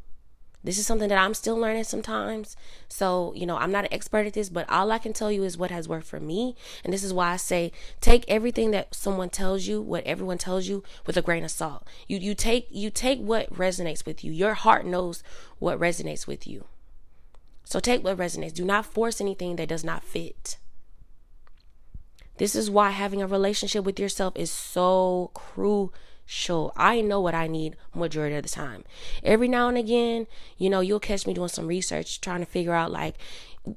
This 0.62 0.79
is 0.79 0.87
something 0.87 1.11
that 1.11 1.19
I'm 1.19 1.35
still 1.35 1.59
learning 1.59 1.85
sometimes. 1.85 2.57
So, 2.88 3.35
you 3.37 3.45
know, 3.45 3.59
I'm 3.59 3.73
not 3.73 3.85
an 3.85 3.93
expert 3.93 4.26
at 4.26 4.33
this, 4.33 4.49
but 4.49 4.67
all 4.71 4.91
I 4.91 4.97
can 4.97 5.12
tell 5.12 5.31
you 5.31 5.45
is 5.45 5.59
what 5.59 5.71
has 5.71 5.87
worked 5.87 6.07
for 6.07 6.19
me. 6.19 6.57
And 6.83 6.91
this 6.91 7.05
is 7.05 7.12
why 7.12 7.33
I 7.33 7.37
say 7.37 7.71
take 8.00 8.25
everything 8.26 8.71
that 8.71 8.95
someone 8.95 9.29
tells 9.29 9.67
you, 9.67 9.83
what 9.83 10.03
everyone 10.05 10.38
tells 10.38 10.67
you 10.67 10.83
with 11.05 11.19
a 11.19 11.21
grain 11.21 11.45
of 11.45 11.50
salt. 11.50 11.87
You 12.09 12.17
you 12.17 12.35
take 12.35 12.69
you 12.71 12.88
take 12.88 13.19
what 13.19 13.53
resonates 13.53 14.07
with 14.07 14.25
you. 14.25 14.33
Your 14.33 14.55
heart 14.55 14.87
knows 14.87 15.23
what 15.59 15.79
resonates 15.79 16.26
with 16.26 16.47
you. 16.47 16.64
So 17.64 17.80
take 17.80 18.04
what 18.04 18.18
resonates. 18.18 18.54
Do 18.54 18.64
not 18.64 18.87
force 18.87 19.21
anything 19.21 19.56
that 19.56 19.68
does 19.68 19.85
not 19.85 20.04
fit. 20.04 20.59
This 22.37 22.54
is 22.54 22.71
why 22.71 22.90
having 22.90 23.23
a 23.23 23.26
relationship 23.26 23.85
with 23.85 23.99
yourself 24.00 24.35
is 24.37 24.50
so 24.50 25.30
crucial 25.35 26.73
I 26.76 27.00
know 27.00 27.21
what 27.21 27.35
I 27.35 27.47
need 27.47 27.76
majority 27.94 28.35
of 28.37 28.42
the 28.42 28.49
time. 28.49 28.85
Every 29.23 29.49
now 29.49 29.68
and 29.68 29.78
again, 29.78 30.26
you 30.56 30.68
know, 30.71 30.80
you'll 30.80 31.00
catch 31.00 31.26
me 31.26 31.35
doing 31.35 31.49
some 31.49 31.66
research 31.66 32.21
trying 32.21 32.40
to 32.40 32.47
figure 32.47 32.75
out 32.75 32.90
like 32.90 33.16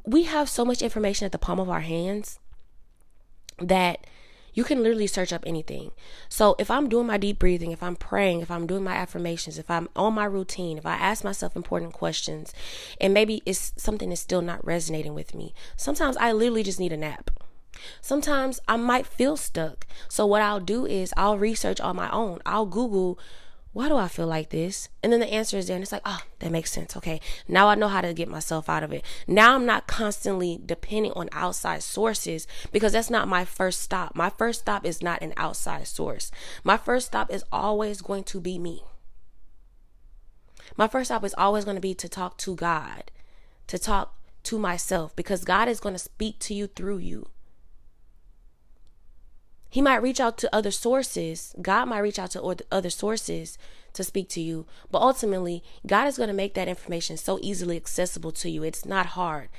we 0.05 0.23
have 0.23 0.49
so 0.49 0.65
much 0.65 0.81
information 0.81 1.25
at 1.25 1.31
the 1.31 1.37
palm 1.37 1.59
of 1.59 1.69
our 1.69 1.81
hands 1.81 2.39
that 3.59 4.05
you 4.57 4.63
can 4.63 4.81
literally 4.81 5.05
search 5.05 5.31
up 5.31 5.43
anything. 5.45 5.91
So 6.29 6.55
if 6.57 6.71
I'm 6.71 6.89
doing 6.89 7.05
my 7.05 7.17
deep 7.17 7.37
breathing, 7.37 7.71
if 7.71 7.83
I'm 7.83 7.95
praying, 7.95 8.41
if 8.41 8.49
I'm 8.49 8.65
doing 8.65 8.83
my 8.83 8.95
affirmations, 8.95 9.59
if 9.59 9.69
I'm 9.69 9.87
on 9.95 10.15
my 10.15 10.25
routine, 10.25 10.79
if 10.79 10.85
I 10.85 10.95
ask 10.95 11.23
myself 11.23 11.55
important 11.55 11.93
questions 11.93 12.55
and 12.99 13.13
maybe 13.13 13.43
it's 13.45 13.71
something 13.77 14.09
that's 14.09 14.19
still 14.19 14.41
not 14.41 14.65
resonating 14.65 15.13
with 15.13 15.35
me, 15.35 15.53
sometimes 15.75 16.17
I 16.17 16.31
literally 16.31 16.63
just 16.63 16.79
need 16.79 16.91
a 16.91 16.97
nap. 16.97 17.29
Sometimes 18.01 18.59
I 18.67 18.77
might 18.77 19.05
feel 19.05 19.37
stuck. 19.37 19.85
So 20.09 20.25
what 20.25 20.41
I'll 20.41 20.59
do 20.59 20.87
is 20.87 21.13
I'll 21.15 21.37
research 21.37 21.79
on 21.79 21.95
my 21.95 22.09
own. 22.09 22.39
I'll 22.43 22.65
Google 22.65 23.19
why 23.77 23.89
do 23.89 23.95
I 23.95 24.07
feel 24.07 24.25
like 24.25 24.49
this? 24.49 24.89
And 25.03 25.13
then 25.13 25.19
the 25.19 25.31
answer 25.31 25.55
is 25.55 25.67
there, 25.67 25.75
and 25.75 25.83
it's 25.83 25.91
like, 25.91 26.01
oh, 26.03 26.21
that 26.39 26.51
makes 26.51 26.71
sense. 26.71 26.97
Okay, 26.97 27.21
now 27.47 27.67
I 27.67 27.75
know 27.75 27.87
how 27.87 28.01
to 28.01 28.11
get 28.11 28.27
myself 28.27 28.69
out 28.69 28.81
of 28.81 28.91
it. 28.91 29.05
Now 29.27 29.53
I'm 29.53 29.67
not 29.67 29.85
constantly 29.85 30.59
depending 30.65 31.11
on 31.11 31.29
outside 31.31 31.83
sources 31.83 32.47
because 32.71 32.93
that's 32.93 33.11
not 33.11 33.27
my 33.27 33.45
first 33.45 33.81
stop. 33.81 34.15
My 34.15 34.31
first 34.31 34.61
stop 34.61 34.83
is 34.83 35.03
not 35.03 35.21
an 35.21 35.31
outside 35.37 35.85
source. 35.85 36.31
My 36.63 36.75
first 36.75 37.05
stop 37.05 37.31
is 37.31 37.43
always 37.51 38.01
going 38.01 38.23
to 38.23 38.41
be 38.41 38.57
me. 38.57 38.81
My 40.75 40.87
first 40.87 41.09
stop 41.09 41.23
is 41.23 41.35
always 41.37 41.63
going 41.63 41.77
to 41.77 41.79
be 41.79 41.93
to 41.93 42.09
talk 42.09 42.39
to 42.39 42.55
God, 42.55 43.11
to 43.67 43.77
talk 43.77 44.15
to 44.45 44.57
myself 44.57 45.15
because 45.15 45.43
God 45.43 45.67
is 45.67 45.79
going 45.79 45.93
to 45.93 45.99
speak 45.99 46.39
to 46.39 46.55
you 46.55 46.65
through 46.65 46.97
you. 46.97 47.27
He 49.69 49.81
might 49.81 50.01
reach 50.01 50.19
out 50.19 50.37
to 50.39 50.55
other 50.55 50.71
sources. 50.71 51.53
God 51.61 51.85
might 51.85 51.99
reach 51.99 52.19
out 52.19 52.31
to 52.31 52.55
other 52.71 52.89
sources 52.89 53.57
to 53.93 54.03
speak 54.03 54.29
to 54.29 54.41
you. 54.41 54.65
But 54.91 55.01
ultimately, 55.01 55.63
God 55.85 56.07
is 56.07 56.17
going 56.17 56.29
to 56.29 56.33
make 56.33 56.53
that 56.53 56.67
information 56.67 57.17
so 57.17 57.37
easily 57.41 57.75
accessible 57.75 58.31
to 58.33 58.49
you. 58.49 58.63
It's 58.63 58.85
not 58.85 59.07
hard. 59.07 59.49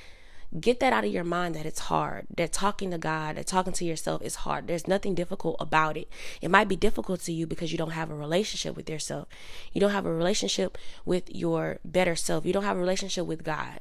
Get 0.59 0.81
that 0.81 0.95
out 0.95 1.05
of 1.05 1.13
your 1.13 1.25
mind 1.25 1.55
that 1.55 1.67
it's 1.67 1.81
hard. 1.81 2.27
That 2.35 2.55
talking 2.55 2.91
to 2.93 2.99
God, 2.99 3.37
that 3.37 3.47
talking 3.47 3.75
to 3.75 3.85
yourself 3.85 4.23
is 4.23 4.37
hard. 4.37 4.67
There's 4.67 4.89
nothing 4.89 5.15
difficult 5.15 5.57
about 5.61 5.99
it. 5.99 6.09
It 6.41 6.51
might 6.51 6.69
be 6.69 6.77
difficult 6.77 7.21
to 7.23 7.33
you 7.33 7.47
because 7.47 7.71
you 7.71 7.77
don't 7.77 7.91
have 7.91 8.11
a 8.11 8.15
relationship 8.15 8.75
with 8.75 8.89
yourself. 8.89 9.29
You 9.75 9.81
don't 9.83 9.91
have 9.91 10.07
a 10.07 10.13
relationship 10.13 10.79
with 11.05 11.25
your 11.29 11.81
better 11.85 12.17
self. 12.17 12.47
You 12.47 12.55
don't 12.55 12.65
have 12.65 12.79
a 12.79 12.81
relationship 12.81 13.27
with 13.27 13.45
God. 13.45 13.81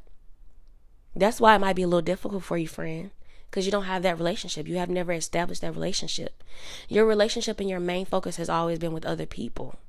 That's 1.15 1.39
why 1.39 1.55
it 1.55 1.59
might 1.59 1.77
be 1.77 1.83
a 1.83 1.87
little 1.87 2.01
difficult 2.01 2.43
for 2.43 2.57
you, 2.57 2.67
friend 2.67 3.11
because 3.57 3.65
you 3.65 3.71
don't 3.71 3.85
have 3.85 4.03
that 4.03 4.19
relationship. 4.19 4.67
You 4.67 4.77
have 4.77 4.87
never 4.87 5.11
established 5.11 5.61
that 5.61 5.73
relationship. 5.73 6.43
Your 6.87 7.07
relationship 7.07 7.59
and 7.59 7.67
your 7.67 7.79
main 7.79 8.05
focus 8.05 8.35
has 8.35 8.49
always 8.49 8.77
been 8.77 8.93
with 8.93 9.03
other 9.03 9.25
people. 9.25 9.79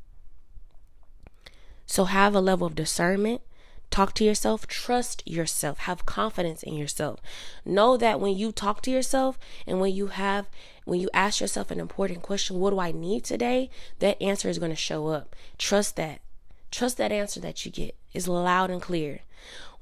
So 1.84 2.04
have 2.04 2.34
a 2.34 2.40
level 2.40 2.66
of 2.66 2.74
discernment. 2.74 3.42
Talk 3.90 4.14
to 4.14 4.24
yourself, 4.24 4.66
trust 4.66 5.22
yourself, 5.26 5.80
have 5.80 6.06
confidence 6.06 6.62
in 6.62 6.78
yourself. 6.78 7.20
Know 7.62 7.98
that 7.98 8.20
when 8.20 8.38
you 8.38 8.52
talk 8.52 8.80
to 8.82 8.90
yourself 8.90 9.38
and 9.66 9.80
when 9.80 9.92
you 9.92 10.06
have 10.06 10.48
when 10.86 10.98
you 10.98 11.10
ask 11.12 11.42
yourself 11.42 11.70
an 11.70 11.78
important 11.78 12.22
question, 12.22 12.58
what 12.58 12.70
do 12.70 12.80
I 12.80 12.90
need 12.90 13.22
today? 13.22 13.68
That 13.98 14.22
answer 14.22 14.48
is 14.48 14.58
going 14.58 14.72
to 14.72 14.76
show 14.76 15.08
up. 15.08 15.36
Trust 15.58 15.96
that. 15.96 16.22
Trust 16.70 16.96
that 16.96 17.12
answer 17.12 17.38
that 17.40 17.66
you 17.66 17.70
get 17.70 17.94
is 18.14 18.28
loud 18.28 18.70
and 18.70 18.80
clear. 18.80 19.20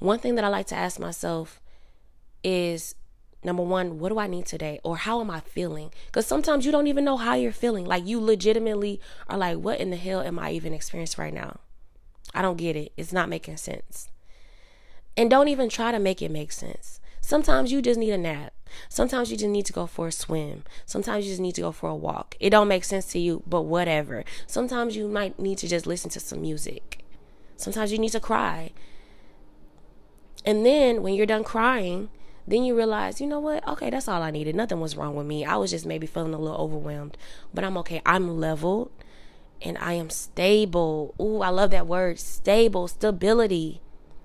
One 0.01 0.19
thing 0.19 0.35
that 0.35 0.45
I 0.45 0.49
like 0.49 0.67
to 0.69 0.75
ask 0.75 0.99
myself 0.99 1.61
is 2.43 2.97
number 3.45 3.63
one, 3.63 3.99
what 3.99 4.11
do 4.11 4.19
I 4.19 4.27
need 4.27 4.47
today? 4.47 4.81
Or 4.83 4.97
how 4.97 5.21
am 5.21 5.31
I 5.31 5.41
feeling? 5.41 5.91
Because 6.07 6.27
sometimes 6.27 6.67
you 6.67 6.73
don't 6.73 6.87
even 6.87 7.05
know 7.05 7.17
how 7.17 7.35
you're 7.35 7.53
feeling. 7.53 7.85
Like 7.85 8.07
you 8.07 8.21
legitimately 8.21 9.01
are 9.29 9.39
like, 9.39 9.59
what 9.59 9.81
in 9.81 9.91
the 9.91 9.97
hell 9.97 10.21
am 10.21 10.39
I 10.39 10.51
even 10.53 10.73
experiencing 10.73 11.23
right 11.23 11.35
now? 11.35 11.61
I 12.35 12.43
don't 12.43 12.59
get 12.59 12.77
it. 12.77 12.93
It's 12.97 13.13
not 13.13 13.29
making 13.29 13.57
sense. 13.57 14.09
And 15.17 15.31
don't 15.31 15.49
even 15.49 15.69
try 15.69 15.93
to 15.93 15.99
make 15.99 16.21
it 16.21 16.31
make 16.31 16.53
sense. 16.53 17.01
Sometimes 17.21 17.73
you 17.73 17.83
just 17.83 17.99
need 17.99 18.13
a 18.13 18.19
nap. 18.19 18.53
Sometimes 18.89 19.31
you 19.31 19.37
just 19.37 19.51
need 19.51 19.67
to 19.67 19.73
go 19.73 19.87
for 19.87 20.09
a 20.09 20.13
swim. 20.13 20.63
Sometimes 20.85 21.25
you 21.25 21.33
just 21.33 21.41
need 21.41 21.55
to 21.55 21.61
go 21.61 21.73
for 21.73 21.89
a 21.89 21.95
walk. 21.95 22.37
It 22.39 22.51
don't 22.51 22.69
make 22.69 22.85
sense 22.85 23.07
to 23.13 23.19
you, 23.19 23.43
but 23.47 23.63
whatever. 23.63 24.25
Sometimes 24.47 24.97
you 24.97 25.09
might 25.09 25.39
need 25.39 25.59
to 25.59 25.69
just 25.69 25.87
listen 25.87 26.11
to 26.11 26.21
some 26.21 26.41
music. 26.41 27.05
Sometimes 27.57 27.91
you 27.91 27.99
need 27.99 28.11
to 28.11 28.21
cry. 28.21 28.71
And 30.45 30.65
then 30.65 31.03
when 31.03 31.15
you're 31.15 31.27
done 31.27 31.43
crying, 31.43 32.11
then 32.47 32.65
you 32.65 32.77
realize, 32.77 33.21
you 33.21 33.27
know 33.27 33.41
what? 33.41 33.67
Okay, 33.67 33.91
that's 33.91 34.09
all 34.09 34.23
I 34.23 34.31
needed. 34.31 34.55
Nothing 34.55 34.81
was 34.81 34.97
wrong 34.97 35.15
with 35.15 35.27
me. 35.27 35.45
I 35.45 35.57
was 35.57 35.71
just 35.71 35.87
maybe 35.87 36.07
feeling 36.07 36.35
a 36.35 36.39
little 36.39 36.59
overwhelmed, 36.59 37.17
but 37.53 37.65
I'm 37.65 37.77
okay. 37.79 38.01
I'm 38.07 38.39
leveled 38.39 38.91
and 39.63 39.77
I 39.79 39.95
am 39.95 40.11
stable. 40.11 41.15
Ooh, 41.21 41.41
I 41.43 41.49
love 41.49 41.71
that 41.71 41.87
word 41.87 42.19
stable, 42.19 42.89
stability. 42.89 43.81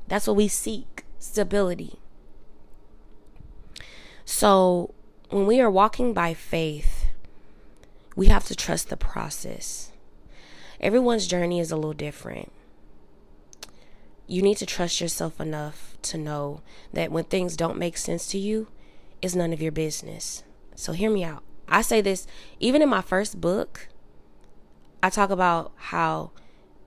That's 0.08 0.28
what 0.28 0.36
we 0.36 0.48
seek 0.48 1.04
stability. 1.20 2.00
So, 4.25 4.94
when 5.30 5.48
we 5.48 5.60
are 5.60 5.72
walking 5.72 6.13
by 6.13 6.34
faith, 6.34 7.08
we 8.16 8.28
have 8.28 8.46
to 8.46 8.56
trust 8.56 8.90
the 8.90 8.98
process. 8.98 9.92
Everyone's 10.80 11.28
journey 11.28 11.60
is 11.60 11.72
a 11.72 11.75
little 11.75 11.94
different 11.94 12.51
you 14.32 14.42
need 14.42 14.56
to 14.56 14.66
trust 14.66 15.01
yourself 15.01 15.42
enough 15.42 15.90
to 16.03 16.17
know 16.17 16.62
that 16.93 17.12
when 17.12 17.24
things 17.25 17.55
don't 17.55 17.77
make 17.77 17.98
sense 17.98 18.27
to 18.27 18.38
you, 18.38 18.67
it's 19.22 19.36
none 19.36 19.53
of 19.53 19.62
your 19.62 19.72
business. 19.72 20.43
So 20.75 20.93
hear 20.93 21.12
me 21.12 21.24
out. 21.24 21.43
I 21.67 21.81
say 21.81 22.01
this 22.01 22.27
even 22.60 22.81
in 22.81 22.89
my 22.89 23.01
first 23.01 23.39
book, 23.39 23.88
I 25.03 25.10
talk 25.10 25.29
about 25.29 25.72
how 25.75 26.31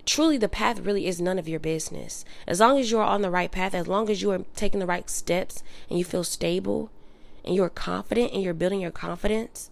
truly 0.04 0.37
the 0.37 0.49
path 0.49 0.80
really 0.80 1.06
is 1.06 1.21
none 1.21 1.38
of 1.38 1.49
your 1.49 1.61
business. 1.61 2.25
As 2.47 2.61
long 2.61 2.78
as 2.78 2.90
you're 2.90 3.02
on 3.02 3.23
the 3.23 3.30
right 3.30 3.50
path, 3.50 3.75
as 3.75 3.88
long 3.88 4.11
as 4.11 4.23
you 4.23 4.30
are 4.30 4.44
taking 4.54 4.80
the 4.80 4.87
right 4.87 5.09
steps 5.09 5.62
and 5.88 5.99
you 5.99 6.04
feel 6.04 6.25
stable 6.25 6.90
and 7.44 7.54
you're 7.54 7.71
confident 7.71 8.33
and 8.33 8.42
you're 8.42 8.54
building 8.54 8.80
your 8.80 8.90
confidence, 8.90 9.71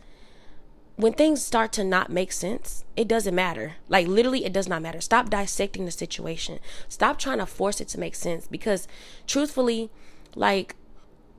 when 1.03 1.13
things 1.15 1.45
start 1.45 1.73
to 1.73 1.83
not 1.83 2.11
make 2.11 2.31
sense, 2.31 2.85
it 2.97 3.09
doesn't 3.09 3.35
matter. 3.35 3.75
Like 3.89 4.07
literally, 4.07 4.45
it 4.45 4.53
does 4.53 4.69
not 4.69 4.83
matter. 4.83 5.01
Stop 5.01 5.31
dissecting 5.31 5.85
the 5.85 5.91
situation. 5.91 6.61
Stop 6.89 7.19
trying 7.19 7.39
to 7.39 7.47
force 7.47 7.81
it 7.81 7.89
to 7.89 7.99
make 7.99 8.15
sense 8.15 8.47
because 8.47 8.87
truthfully, 9.27 9.91
like 10.37 10.77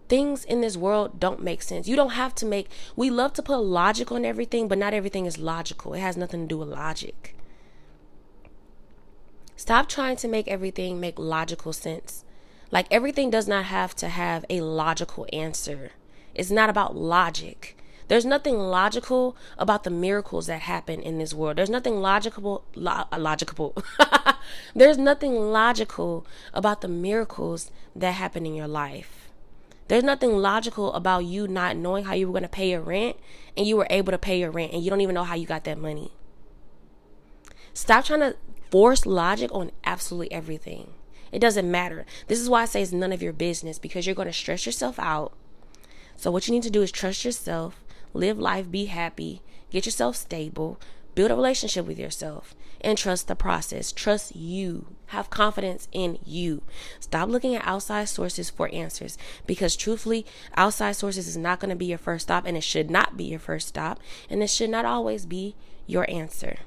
things 0.10 0.44
in 0.44 0.60
this 0.60 0.76
world 0.76 1.18
don't 1.18 1.42
make 1.42 1.62
sense. 1.62 1.88
You 1.88 1.96
don't 1.96 2.12
have 2.12 2.36
to 2.36 2.46
make, 2.46 2.68
we 2.98 3.10
love 3.10 3.32
to 3.34 3.42
put 3.42 3.58
logic 3.60 4.12
on 4.12 4.26
everything, 4.26 4.68
but 4.68 4.78
not 4.78 4.94
everything 4.94 5.26
is 5.26 5.38
logical. 5.38 5.94
It 5.94 6.02
has 6.02 6.18
nothing 6.18 6.42
to 6.42 6.48
do 6.48 6.58
with 6.58 6.68
logic. 6.68 7.34
Stop 9.56 9.88
trying 9.88 10.18
to 10.18 10.28
make 10.28 10.50
everything 10.50 11.00
make 11.00 11.18
logical 11.18 11.72
sense. 11.72 12.26
Like 12.70 12.88
everything 12.92 13.30
does 13.30 13.48
not 13.48 13.64
have 13.66 13.96
to 13.96 14.10
have 14.10 14.44
a 14.50 14.60
logical 14.60 15.26
answer. 15.32 15.92
It's 16.36 16.52
not 16.52 16.70
about 16.70 16.98
logic. 16.98 17.78
There's 18.08 18.26
nothing 18.26 18.58
logical 18.58 19.36
about 19.58 19.84
the 19.84 19.90
miracles 19.90 20.48
that 20.48 20.62
happen 20.62 21.02
in 21.02 21.18
this 21.18 21.34
world. 21.34 21.58
There's 21.58 21.70
nothing 21.70 22.02
logical 22.02 22.64
lo- 22.76 23.06
uh, 23.12 23.18
logical. 23.18 23.76
There's 24.76 24.98
nothing 24.98 25.36
logical 25.36 26.26
about 26.54 26.82
the 26.82 26.88
miracles 26.88 27.72
that 27.96 28.12
happen 28.12 28.46
in 28.46 28.56
your 28.56 28.68
life. 28.68 29.30
There's 29.88 30.04
nothing 30.04 30.38
logical 30.38 30.94
about 30.94 31.26
you 31.26 31.48
not 31.48 31.78
knowing 31.78 32.06
how 32.06 32.14
you 32.14 32.28
were 32.28 32.34
going 32.34 32.44
to 32.44 32.50
pay 32.50 32.72
your 32.72 32.82
rent 32.82 33.18
and 33.58 33.68
you 33.68 33.78
were 33.78 33.88
able 33.90 34.12
to 34.12 34.18
pay 34.18 34.40
your 34.40 34.52
rent 34.52 34.74
and 34.74 34.84
you 34.84 34.90
don't 34.90 35.02
even 35.02 35.16
know 35.16 35.24
how 35.24 35.36
you 35.36 35.46
got 35.46 35.66
that 35.66 35.78
money. 35.78 36.12
Stop 37.74 38.06
trying 38.06 38.22
to 38.22 38.36
force 38.72 39.06
logic 39.06 39.52
on 39.54 39.72
absolutely 39.84 40.32
everything. 40.32 40.94
It 41.32 41.40
doesn't 41.40 41.70
matter. 41.70 42.06
This 42.28 42.40
is 42.40 42.50
why 42.50 42.62
I 42.62 42.66
say 42.66 42.82
it's 42.82 42.92
none 42.92 43.12
of 43.12 43.24
your 43.24 43.34
business 43.34 43.80
because 43.80 44.06
you're 44.06 44.16
going 44.16 44.28
to 44.28 44.34
stress 44.34 44.66
yourself 44.66 45.00
out. 45.00 45.34
So, 46.16 46.30
what 46.32 46.48
you 46.48 46.54
need 46.54 46.64
to 46.64 46.70
do 46.70 46.84
is 46.84 46.92
trust 46.92 47.26
yourself, 47.26 47.83
live 48.14 48.40
life, 48.40 48.70
be 48.70 48.86
happy, 48.86 49.42
get 49.70 49.86
yourself 49.86 50.16
stable, 50.16 50.80
build 51.16 51.32
a 51.32 51.36
relationship 51.36 51.86
with 51.86 52.00
yourself, 52.00 52.56
and 52.82 52.98
trust 52.98 53.28
the 53.28 53.36
process. 53.36 53.92
Trust 53.92 54.36
you. 54.36 54.88
Have 55.08 55.30
confidence 55.30 55.88
in 55.92 56.18
you. 56.26 56.64
Stop 57.00 57.30
looking 57.30 57.56
at 57.56 57.68
outside 57.68 58.06
sources 58.06 58.50
for 58.50 58.74
answers 58.74 59.18
because, 59.46 59.76
truthfully, 59.76 60.26
outside 60.56 60.94
sources 60.94 61.28
is 61.28 61.38
not 61.38 61.60
going 61.60 61.70
to 61.70 61.76
be 61.76 61.86
your 61.86 61.98
first 61.98 62.24
stop, 62.24 62.46
and 62.46 62.58
it 62.58 62.64
should 62.64 62.90
not 62.90 63.16
be 63.16 63.26
your 63.26 63.40
first 63.40 63.68
stop, 63.68 64.00
and 64.30 64.42
it 64.42 64.50
should 64.50 64.70
not 64.70 64.86
always 64.86 65.26
be 65.26 65.56
your 65.86 66.10
answer. 66.10 66.58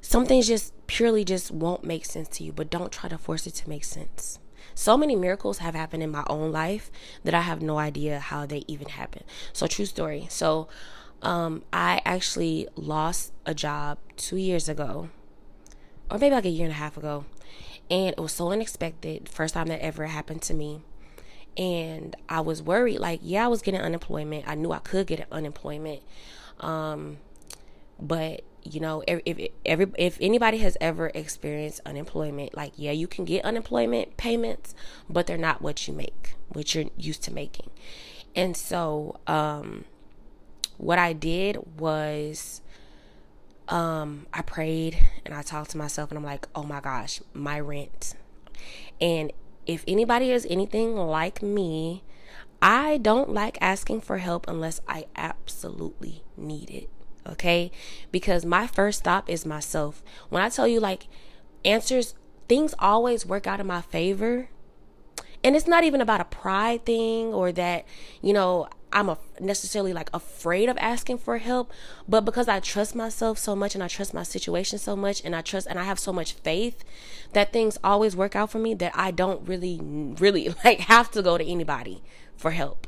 Some 0.00 0.26
things 0.26 0.46
just 0.48 0.74
purely 0.86 1.24
just 1.24 1.50
won't 1.50 1.84
make 1.84 2.04
sense 2.04 2.28
to 2.28 2.44
you, 2.44 2.52
but 2.52 2.68
don't 2.68 2.92
try 2.92 3.08
to 3.08 3.16
force 3.16 3.46
it 3.46 3.54
to 3.54 3.68
make 3.68 3.84
sense. 3.84 4.38
So 4.74 4.96
many 4.96 5.16
miracles 5.16 5.58
have 5.58 5.74
happened 5.74 6.02
in 6.02 6.10
my 6.10 6.24
own 6.28 6.52
life 6.52 6.90
that 7.22 7.34
I 7.34 7.42
have 7.42 7.62
no 7.62 7.78
idea 7.78 8.18
how 8.18 8.46
they 8.46 8.64
even 8.66 8.88
happened. 8.88 9.24
So, 9.52 9.66
true 9.66 9.86
story. 9.86 10.26
So, 10.30 10.68
um, 11.22 11.62
I 11.72 12.02
actually 12.04 12.68
lost 12.76 13.32
a 13.46 13.54
job 13.54 13.98
two 14.16 14.36
years 14.36 14.68
ago, 14.68 15.08
or 16.10 16.18
maybe 16.18 16.34
like 16.34 16.44
a 16.44 16.50
year 16.50 16.66
and 16.66 16.72
a 16.72 16.76
half 16.76 16.96
ago, 16.96 17.24
and 17.90 18.10
it 18.10 18.18
was 18.18 18.32
so 18.32 18.50
unexpected. 18.50 19.28
First 19.28 19.54
time 19.54 19.68
that 19.68 19.82
ever 19.82 20.06
happened 20.06 20.42
to 20.42 20.54
me, 20.54 20.82
and 21.56 22.14
I 22.28 22.40
was 22.40 22.62
worried. 22.62 22.98
Like, 22.98 23.20
yeah, 23.22 23.44
I 23.44 23.48
was 23.48 23.62
getting 23.62 23.80
unemployment. 23.80 24.46
I 24.46 24.54
knew 24.54 24.72
I 24.72 24.80
could 24.80 25.06
get 25.06 25.26
unemployment, 25.32 26.02
um, 26.60 27.18
but 27.98 28.42
you 28.64 28.80
know 28.80 29.02
if, 29.06 29.50
every 29.64 29.86
if 29.98 30.16
anybody 30.20 30.58
has 30.58 30.76
ever 30.80 31.10
experienced 31.14 31.80
unemployment 31.84 32.56
like 32.56 32.72
yeah 32.76 32.90
you 32.90 33.06
can 33.06 33.24
get 33.24 33.44
unemployment 33.44 34.16
payments 34.16 34.74
but 35.08 35.26
they're 35.26 35.36
not 35.36 35.60
what 35.60 35.86
you 35.86 35.94
make 35.94 36.34
what 36.54 36.74
you're 36.74 36.86
used 36.96 37.22
to 37.24 37.32
making. 37.32 37.70
And 38.34 38.56
so 38.56 39.20
um 39.26 39.84
what 40.76 40.98
i 40.98 41.12
did 41.12 41.56
was 41.78 42.60
um 43.68 44.26
i 44.32 44.42
prayed 44.42 44.98
and 45.24 45.32
i 45.32 45.40
talked 45.40 45.70
to 45.70 45.78
myself 45.78 46.10
and 46.10 46.18
i'm 46.18 46.24
like 46.24 46.48
oh 46.54 46.62
my 46.64 46.80
gosh 46.80 47.20
my 47.32 47.60
rent. 47.60 48.14
And 49.00 49.32
if 49.66 49.84
anybody 49.86 50.30
is 50.30 50.46
anything 50.50 50.96
like 50.96 51.42
me 51.42 52.02
i 52.60 52.96
don't 52.98 53.30
like 53.30 53.56
asking 53.60 54.00
for 54.00 54.18
help 54.18 54.48
unless 54.48 54.80
i 54.88 55.06
absolutely 55.16 56.22
need 56.36 56.70
it 56.70 56.88
okay? 57.26 57.70
Because 58.10 58.44
my 58.44 58.66
first 58.66 59.00
stop 59.00 59.28
is 59.28 59.46
myself. 59.46 60.02
When 60.28 60.42
I 60.42 60.48
tell 60.48 60.68
you, 60.68 60.80
like, 60.80 61.06
answers, 61.64 62.14
things 62.48 62.74
always 62.78 63.26
work 63.26 63.46
out 63.46 63.60
in 63.60 63.66
my 63.66 63.80
favor. 63.80 64.48
And 65.42 65.54
it's 65.54 65.66
not 65.66 65.84
even 65.84 66.00
about 66.00 66.20
a 66.20 66.24
pride 66.24 66.86
thing 66.86 67.34
or 67.34 67.52
that, 67.52 67.84
you 68.22 68.32
know, 68.32 68.68
I'm 68.94 69.08
a, 69.08 69.18
necessarily 69.40 69.92
like 69.92 70.08
afraid 70.14 70.68
of 70.68 70.78
asking 70.78 71.18
for 71.18 71.38
help, 71.38 71.72
but 72.08 72.24
because 72.24 72.46
I 72.46 72.60
trust 72.60 72.94
myself 72.94 73.38
so 73.38 73.56
much 73.56 73.74
and 73.74 73.82
I 73.82 73.88
trust 73.88 74.14
my 74.14 74.22
situation 74.22 74.78
so 74.78 74.94
much 74.94 75.22
and 75.24 75.34
I 75.34 75.42
trust 75.42 75.66
and 75.66 75.80
I 75.80 75.82
have 75.82 75.98
so 75.98 76.12
much 76.12 76.34
faith 76.34 76.84
that 77.32 77.52
things 77.52 77.76
always 77.82 78.14
work 78.14 78.36
out 78.36 78.50
for 78.50 78.60
me 78.60 78.72
that 78.74 78.92
I 78.94 79.10
don't 79.10 79.46
really, 79.46 79.80
really 79.82 80.54
like 80.64 80.80
have 80.80 81.10
to 81.10 81.22
go 81.22 81.36
to 81.36 81.44
anybody 81.44 82.02
for 82.36 82.52
help. 82.52 82.86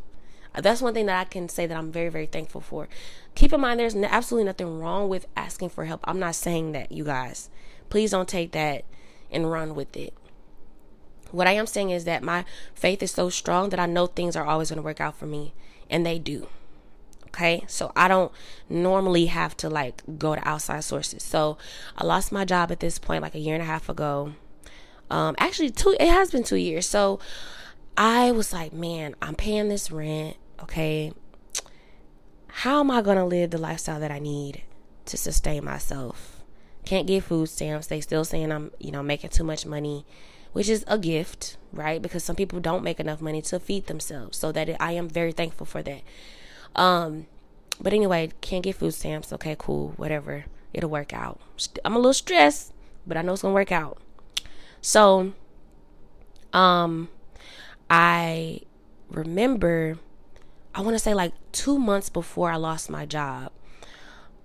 That's 0.55 0.81
one 0.81 0.95
thing 0.95 1.07
that 1.07 1.21
I 1.21 1.25
can 1.25 1.49
say 1.49 1.67
that 1.67 1.77
I'm 1.77 1.93
very, 1.93 2.09
very 2.09 2.27
thankful 2.27 2.61
for. 2.61 2.89
Keep 3.37 3.53
in 3.53 3.61
mind, 3.61 3.79
there's 3.79 3.95
absolutely 3.95 4.47
nothing 4.47 4.81
wrong 4.81 5.11
with 5.11 5.27
asking 5.37 5.69
for 5.69 5.85
help. 5.85 6.01
I'm 6.05 6.19
not 6.19 6.35
saying 6.35 6.73
that, 6.73 6.91
you 6.91 7.05
guys. 7.05 7.51
Please 7.91 8.11
don't 8.11 8.27
take 8.29 8.53
that 8.53 8.85
and 9.31 9.51
run 9.51 9.75
with 9.75 9.95
it. 9.95 10.15
What 11.33 11.47
I 11.47 11.53
am 11.53 11.67
saying 11.67 11.91
is 11.91 12.05
that 12.05 12.23
my 12.23 12.47
faith 12.75 13.03
is 13.03 13.11
so 13.11 13.29
strong 13.29 13.69
that 13.69 13.79
I 13.79 13.85
know 13.85 14.07
things 14.07 14.37
are 14.37 14.47
always 14.47 14.71
going 14.71 14.79
to 14.79 14.83
work 14.83 15.03
out 15.03 15.17
for 15.17 15.27
me, 15.27 15.53
and 15.91 16.05
they 16.05 16.19
do. 16.19 16.49
Okay, 17.27 17.65
so 17.69 17.93
I 17.95 18.09
don't 18.09 18.33
normally 18.71 19.27
have 19.27 19.55
to 19.59 19.69
like 19.69 20.03
go 20.19 20.35
to 20.35 20.49
outside 20.49 20.83
sources. 20.85 21.23
So 21.23 21.59
I 21.99 22.07
lost 22.07 22.33
my 22.33 22.47
job 22.47 22.73
at 22.73 22.81
this 22.81 22.99
point 22.99 23.21
like 23.21 23.35
a 23.35 23.39
year 23.39 23.55
and 23.55 23.63
a 23.63 23.67
half 23.67 23.91
ago. 23.91 24.33
Um, 25.11 25.35
actually, 25.39 25.71
two. 25.71 25.95
It 26.01 26.09
has 26.09 26.31
been 26.31 26.43
two 26.43 26.57
years. 26.57 26.89
So 26.89 27.21
I 27.99 28.33
was 28.33 28.55
like, 28.55 28.73
man, 28.73 29.15
I'm 29.21 29.35
paying 29.35 29.69
this 29.69 29.91
rent 29.91 30.39
okay, 30.63 31.13
how 32.61 32.81
am 32.81 32.91
I 32.91 33.03
going 33.03 33.19
to 33.19 33.25
live 33.25 33.51
the 33.51 33.59
lifestyle 33.59 34.01
that 34.01 34.11
I 34.11 34.19
need 34.19 34.63
to 35.05 35.19
sustain 35.19 35.63
myself? 35.63 36.43
Can't 36.87 37.07
get 37.07 37.25
food 37.25 37.51
stamps. 37.51 37.89
They 37.89 38.01
still 38.01 38.25
saying 38.25 38.51
I'm, 38.51 38.71
you 38.79 38.91
know, 38.91 39.03
making 39.03 39.29
too 39.29 39.45
much 39.45 39.67
money, 39.67 40.07
which 40.55 40.71
is 40.71 40.83
a 40.89 40.97
gift, 40.97 41.59
right? 41.71 42.01
Because 42.01 42.25
some 42.25 42.35
people 42.35 42.59
don't 42.59 42.83
make 42.83 42.99
enough 42.99 43.21
money 43.21 43.43
to 43.43 43.61
feed 43.61 43.89
themselves. 43.89 44.39
So 44.39 44.53
that 44.53 44.71
it, 44.71 44.77
I 44.81 44.93
am 44.93 45.07
very 45.07 45.33
thankful 45.33 45.67
for 45.67 45.83
that. 45.83 46.01
Um, 46.75 47.27
but 47.79 47.93
anyway, 47.93 48.31
can't 48.41 48.65
get 48.65 48.77
food 48.77 48.95
stamps. 48.95 49.35
Okay, 49.35 49.55
cool, 49.59 49.93
whatever. 49.99 50.47
It'll 50.73 50.89
work 50.89 51.13
out. 51.13 51.39
I'm 51.85 51.95
a 51.95 51.99
little 51.99 52.15
stressed, 52.15 52.73
but 53.07 53.19
I 53.19 53.23
know 53.23 53.35
it's 53.35 53.43
gonna 53.43 53.53
work 53.53 53.71
out. 53.71 53.99
So, 54.81 55.35
um, 56.55 57.11
I 57.91 58.61
remember 59.11 59.99
I 60.77 60.83
want 60.83 60.95
to 60.95 60.99
say 60.99 61.15
like 61.15 61.33
two 61.53 61.79
months 61.79 62.11
before 62.11 62.51
I 62.51 62.57
lost 62.57 62.91
my 62.91 63.07
job, 63.07 63.51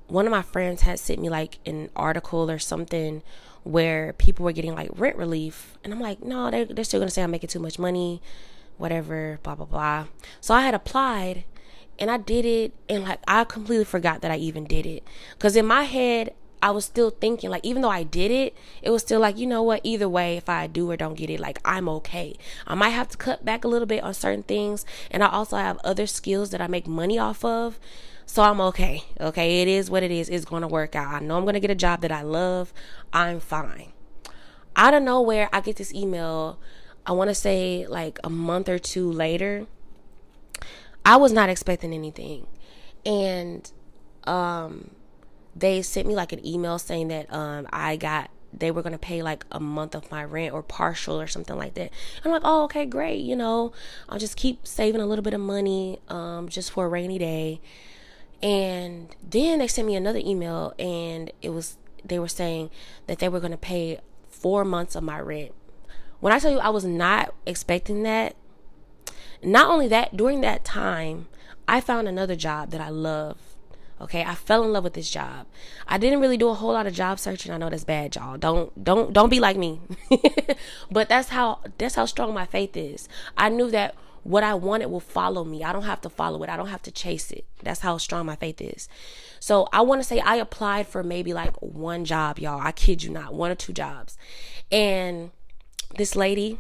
one 0.08 0.26
of 0.26 0.32
my 0.32 0.42
friends 0.42 0.84
had 0.84 0.98
sent 0.98 1.22
me 1.22 1.30
like 1.30 1.60
an 1.66 1.90
article 1.94 2.50
or 2.50 2.58
something 2.58 3.22
where 3.64 4.14
people 4.14 4.46
were 4.46 4.54
getting 4.54 4.74
like 4.74 4.90
rent 4.96 5.18
relief. 5.18 5.78
And 5.84 5.92
I'm 5.92 6.00
like, 6.00 6.24
no, 6.24 6.50
they're, 6.50 6.64
they're 6.64 6.86
still 6.86 7.02
going 7.02 7.10
to 7.10 7.14
say 7.14 7.22
I'm 7.22 7.32
making 7.32 7.50
too 7.50 7.60
much 7.60 7.78
money, 7.78 8.22
whatever, 8.78 9.40
blah, 9.44 9.56
blah, 9.56 9.66
blah. 9.66 10.08
So 10.40 10.54
I 10.54 10.62
had 10.62 10.74
applied 10.74 11.44
and 12.00 12.10
I 12.10 12.18
did 12.18 12.46
it. 12.46 12.74
And 12.88 13.04
like, 13.04 13.20
I 13.28 13.44
completely 13.44 13.84
forgot 13.86 14.22
that 14.22 14.32
I 14.32 14.38
even 14.38 14.64
did 14.64 14.86
it. 14.86 15.04
Because 15.34 15.58
in 15.58 15.66
my 15.66 15.84
head, 15.84 16.34
I 16.64 16.72
was 16.72 16.86
still 16.86 17.10
thinking, 17.10 17.50
like, 17.50 17.66
even 17.66 17.82
though 17.82 17.90
I 17.90 18.04
did 18.04 18.30
it, 18.30 18.56
it 18.82 18.92
was 18.92 19.02
still 19.02 19.20
like, 19.20 19.38
you 19.38 19.48
know 19.48 19.64
what, 19.64 19.82
either 19.84 20.08
way, 20.08 20.38
if 20.38 20.48
I 20.48 20.68
do 20.68 20.90
or 20.92 20.96
don't 20.96 21.16
get 21.16 21.30
it, 21.30 21.40
like, 21.40 21.60
I'm 21.66 21.90
okay. 21.90 22.36
I 22.68 22.76
might 22.76 22.90
have 22.90 23.10
to 23.10 23.18
cut 23.18 23.44
back 23.44 23.64
a 23.64 23.68
little 23.68 23.88
bit 23.88 24.04
on 24.04 24.14
certain 24.14 24.44
things. 24.44 24.86
And 25.10 25.24
I 25.24 25.30
also 25.30 25.58
have 25.58 25.80
other 25.84 26.06
skills 26.06 26.52
that 26.52 26.62
I 26.62 26.68
make 26.68 26.88
money 26.88 27.18
off 27.18 27.44
of. 27.44 27.80
So 28.28 28.44
I'm 28.44 28.62
okay. 28.62 29.04
Okay. 29.20 29.62
It 29.62 29.68
is 29.68 29.90
what 29.90 30.04
it 30.04 30.12
is. 30.12 30.30
It's 30.30 30.46
going 30.46 30.62
to 30.62 30.68
work 30.68 30.96
out. 30.96 31.16
I 31.16 31.20
know 31.20 31.36
I'm 31.36 31.44
going 31.44 31.56
to 31.56 31.60
get 31.60 31.72
a 31.72 31.76
job 31.76 32.02
that 32.02 32.12
I 32.12 32.22
love. 32.22 32.74
I'm 33.12 33.40
fine. 33.40 33.92
Out 34.76 34.94
of 34.94 35.04
nowhere, 35.04 35.50
I 35.52 35.60
get 35.62 35.76
this 35.76 35.94
email. 35.94 36.60
I 37.06 37.12
want 37.12 37.30
to 37.30 37.36
say 37.36 37.86
like 37.88 38.20
a 38.24 38.30
month 38.30 38.70
or 38.70 38.80
two 38.80 39.12
later. 39.12 39.66
I 41.04 41.18
was 41.18 41.34
not 41.34 41.50
expecting 41.50 41.94
anything. 41.94 42.46
And, 43.06 43.70
um, 44.26 44.92
they 45.56 45.82
sent 45.82 46.08
me 46.08 46.16
like 46.16 46.32
an 46.32 46.46
email 46.46 46.80
saying 46.80 47.10
that 47.10 47.32
um 47.34 47.68
I 47.72 47.96
got 47.96 48.30
they 48.54 48.72
were 48.72 48.82
gonna 48.82 48.98
pay 48.98 49.22
like 49.22 49.46
a 49.52 49.60
month 49.60 49.96
of 49.96 50.12
my 50.12 50.24
rent 50.24 50.54
or 50.54 50.62
partial 50.62 51.20
or 51.20 51.28
something 51.28 51.58
like 51.58 51.74
that. 51.76 51.92
I'm 52.24 52.32
like, 52.32 52.42
oh 52.46 52.64
okay, 52.66 52.86
great. 52.86 53.22
You 53.22 53.36
know, 53.36 53.72
I'll 54.10 54.20
just 54.20 54.36
keep 54.36 54.66
saving 54.68 55.02
a 55.02 55.06
little 55.06 55.24
bit 55.24 55.34
of 55.34 55.42
money 55.42 56.00
um 56.10 56.50
just 56.50 56.72
for 56.72 56.86
a 56.86 56.90
rainy 56.90 57.18
day. 57.18 57.62
And 58.44 59.16
then 59.28 59.60
they 59.60 59.68
sent 59.68 59.88
me 59.88 59.96
another 59.96 60.20
email 60.24 60.74
and 60.80 61.32
it 61.42 61.50
was 61.50 61.78
they 62.04 62.20
were 62.20 62.28
saying 62.28 62.72
that 63.08 63.20
they 63.20 63.30
were 63.30 63.40
gonna 63.40 63.58
pay 63.58 64.00
four 64.30 64.66
months 64.66 64.96
of 64.96 65.04
my 65.04 65.20
rent. 65.20 65.54
When 66.20 66.34
I 66.34 66.40
tell 66.40 66.52
you 66.52 66.60
I 66.60 66.70
was 66.70 66.86
not 66.86 67.34
expecting 67.46 68.04
that, 68.04 68.36
not 69.44 69.70
only 69.70 69.88
that, 69.88 70.16
during 70.16 70.42
that 70.42 70.64
time, 70.64 71.28
I 71.68 71.82
found 71.82 72.08
another 72.08 72.36
job 72.36 72.72
that 72.72 72.82
I 72.82 72.90
love 72.90 73.38
Okay, 74.02 74.24
I 74.24 74.34
fell 74.34 74.64
in 74.64 74.74
love 74.74 74.84
with 74.84 74.94
this 74.94 75.10
job. 75.10 75.46
I 75.88 76.00
didn't 76.00 76.22
really 76.22 76.38
do 76.38 76.50
a 76.50 76.56
whole 76.56 76.74
lot 76.74 76.88
of 76.88 76.94
job 76.94 77.20
searching. 77.20 77.52
I 77.52 77.58
know 77.58 77.70
that's 77.70 77.84
bad, 77.84 78.16
y'all. 78.16 78.38
Don't 78.38 78.84
don't 78.84 79.14
don't 79.14 79.30
be 79.30 79.40
like 79.40 79.58
me. 79.58 79.80
but 80.92 81.08
that's 81.08 81.30
how 81.30 81.60
that's 81.78 81.96
how 81.96 82.06
strong 82.06 82.34
my 82.34 82.46
faith 82.46 82.76
is. 82.76 83.08
I 83.38 83.50
knew 83.50 83.70
that 83.70 83.96
what 84.24 84.44
I 84.44 84.54
wanted 84.54 84.88
will 84.88 85.00
follow 85.00 85.44
me. 85.44 85.64
I 85.64 85.74
don't 85.74 85.84
have 85.84 86.02
to 86.02 86.10
follow 86.10 86.42
it. 86.44 86.50
I 86.50 86.58
don't 86.58 86.68
have 86.68 86.82
to 86.84 86.92
chase 86.92 87.32
it. 87.32 87.46
That's 87.64 87.82
how 87.82 87.98
strong 87.98 88.26
my 88.26 88.36
faith 88.36 88.62
is. 88.62 88.88
So 89.40 89.68
I 89.74 89.82
want 89.82 90.02
to 90.02 90.08
say 90.08 90.20
I 90.20 90.36
applied 90.36 90.88
for 90.88 91.04
maybe 91.04 91.34
like 91.34 91.56
one 91.62 92.06
job, 92.06 92.40
y'all. 92.40 92.62
I 92.62 92.72
kid 92.72 93.04
you 93.04 93.10
not, 93.10 93.34
one 93.34 93.52
or 93.52 93.56
two 93.56 93.74
jobs. 93.74 94.18
And 94.72 95.32
this 95.98 96.16
lady, 96.16 96.60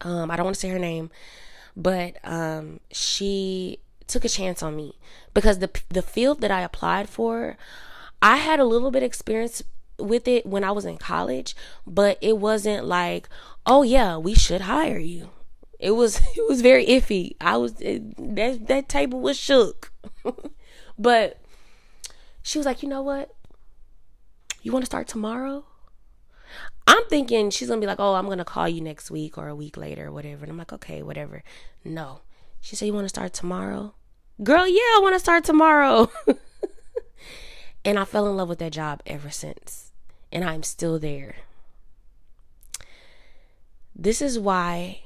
um, 0.00 0.30
I 0.30 0.36
don't 0.36 0.44
want 0.44 0.54
to 0.54 0.60
say 0.60 0.68
her 0.68 0.78
name, 0.78 1.10
but 1.76 2.16
um, 2.24 2.80
she 2.90 3.78
took 4.08 4.24
a 4.24 4.28
chance 4.28 4.62
on 4.62 4.76
me 4.76 4.98
because 5.34 5.58
the 5.58 5.70
the 5.88 6.02
field 6.02 6.40
that 6.40 6.50
I 6.50 6.62
applied 6.62 7.08
for, 7.08 7.56
I 8.20 8.36
had 8.36 8.60
a 8.60 8.64
little 8.64 8.90
bit 8.90 9.02
experience 9.02 9.62
with 9.98 10.26
it 10.26 10.46
when 10.46 10.64
I 10.64 10.72
was 10.72 10.84
in 10.84 10.98
college, 10.98 11.54
but 11.86 12.18
it 12.20 12.38
wasn't 12.38 12.84
like, 12.84 13.28
oh 13.66 13.82
yeah, 13.82 14.16
we 14.16 14.34
should 14.34 14.62
hire 14.62 14.98
you. 14.98 15.30
It 15.78 15.92
was 15.92 16.16
it 16.36 16.48
was 16.48 16.62
very 16.62 16.86
iffy. 16.86 17.36
I 17.40 17.56
was 17.56 17.80
it, 17.80 18.16
that 18.36 18.66
that 18.68 18.88
table 18.88 19.20
was 19.20 19.38
shook. 19.38 19.92
but 20.98 21.40
she 22.42 22.58
was 22.58 22.66
like, 22.66 22.82
"You 22.82 22.88
know 22.88 23.02
what? 23.02 23.34
You 24.62 24.72
want 24.72 24.82
to 24.82 24.86
start 24.86 25.08
tomorrow?" 25.08 25.64
I'm 26.86 27.04
thinking 27.08 27.50
she's 27.50 27.68
going 27.68 27.80
to 27.80 27.84
be 27.84 27.88
like, 27.88 28.00
"Oh, 28.00 28.14
I'm 28.14 28.26
going 28.26 28.38
to 28.38 28.44
call 28.44 28.68
you 28.68 28.80
next 28.80 29.10
week 29.10 29.38
or 29.38 29.48
a 29.48 29.56
week 29.56 29.76
later 29.76 30.08
or 30.08 30.12
whatever." 30.12 30.44
And 30.44 30.50
I'm 30.50 30.58
like, 30.58 30.72
"Okay, 30.72 31.02
whatever." 31.02 31.42
No. 31.84 32.20
She 32.62 32.76
said, 32.76 32.86
"You 32.86 32.94
want 32.94 33.04
to 33.04 33.10
start 33.10 33.34
tomorrow?" 33.34 33.94
Girl, 34.42 34.66
yeah, 34.66 34.80
I 34.96 35.00
want 35.02 35.14
to 35.14 35.20
start 35.20 35.44
tomorrow. 35.44 36.10
and 37.84 37.98
I 37.98 38.04
fell 38.04 38.28
in 38.28 38.36
love 38.36 38.48
with 38.48 38.60
that 38.60 38.72
job 38.72 39.02
ever 39.04 39.30
since. 39.30 39.92
And 40.32 40.42
I'm 40.44 40.62
still 40.62 40.98
there. 40.98 41.36
This 43.94 44.22
is 44.22 44.38
why 44.38 45.02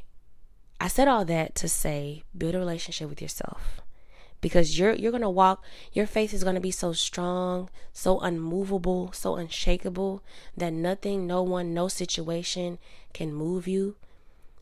I 0.81 0.89
said 0.89 1.09
all 1.09 1.25
that 1.25 1.55
to 1.57 1.69
say 1.69 2.23
build 2.37 2.55
a 2.55 2.59
relationship 2.59 3.09
with 3.09 3.21
yourself. 3.21 3.81
Because 4.41 4.79
you're 4.79 4.95
you're 4.95 5.13
gonna 5.13 5.31
walk, 5.31 5.65
your 5.93 6.07
faith 6.07 6.33
is 6.33 6.45
gonna 6.45 6.61
be 6.61 6.71
so 6.71 6.93
strong, 6.93 7.69
so 7.93 8.21
unmovable, 8.21 9.11
so 9.13 9.37
unshakable 9.37 10.23
that 10.57 10.73
nothing, 10.73 11.27
no 11.27 11.43
one, 11.43 11.75
no 11.75 11.89
situation 11.89 12.79
can 13.13 13.35
move 13.35 13.67
you, 13.67 13.97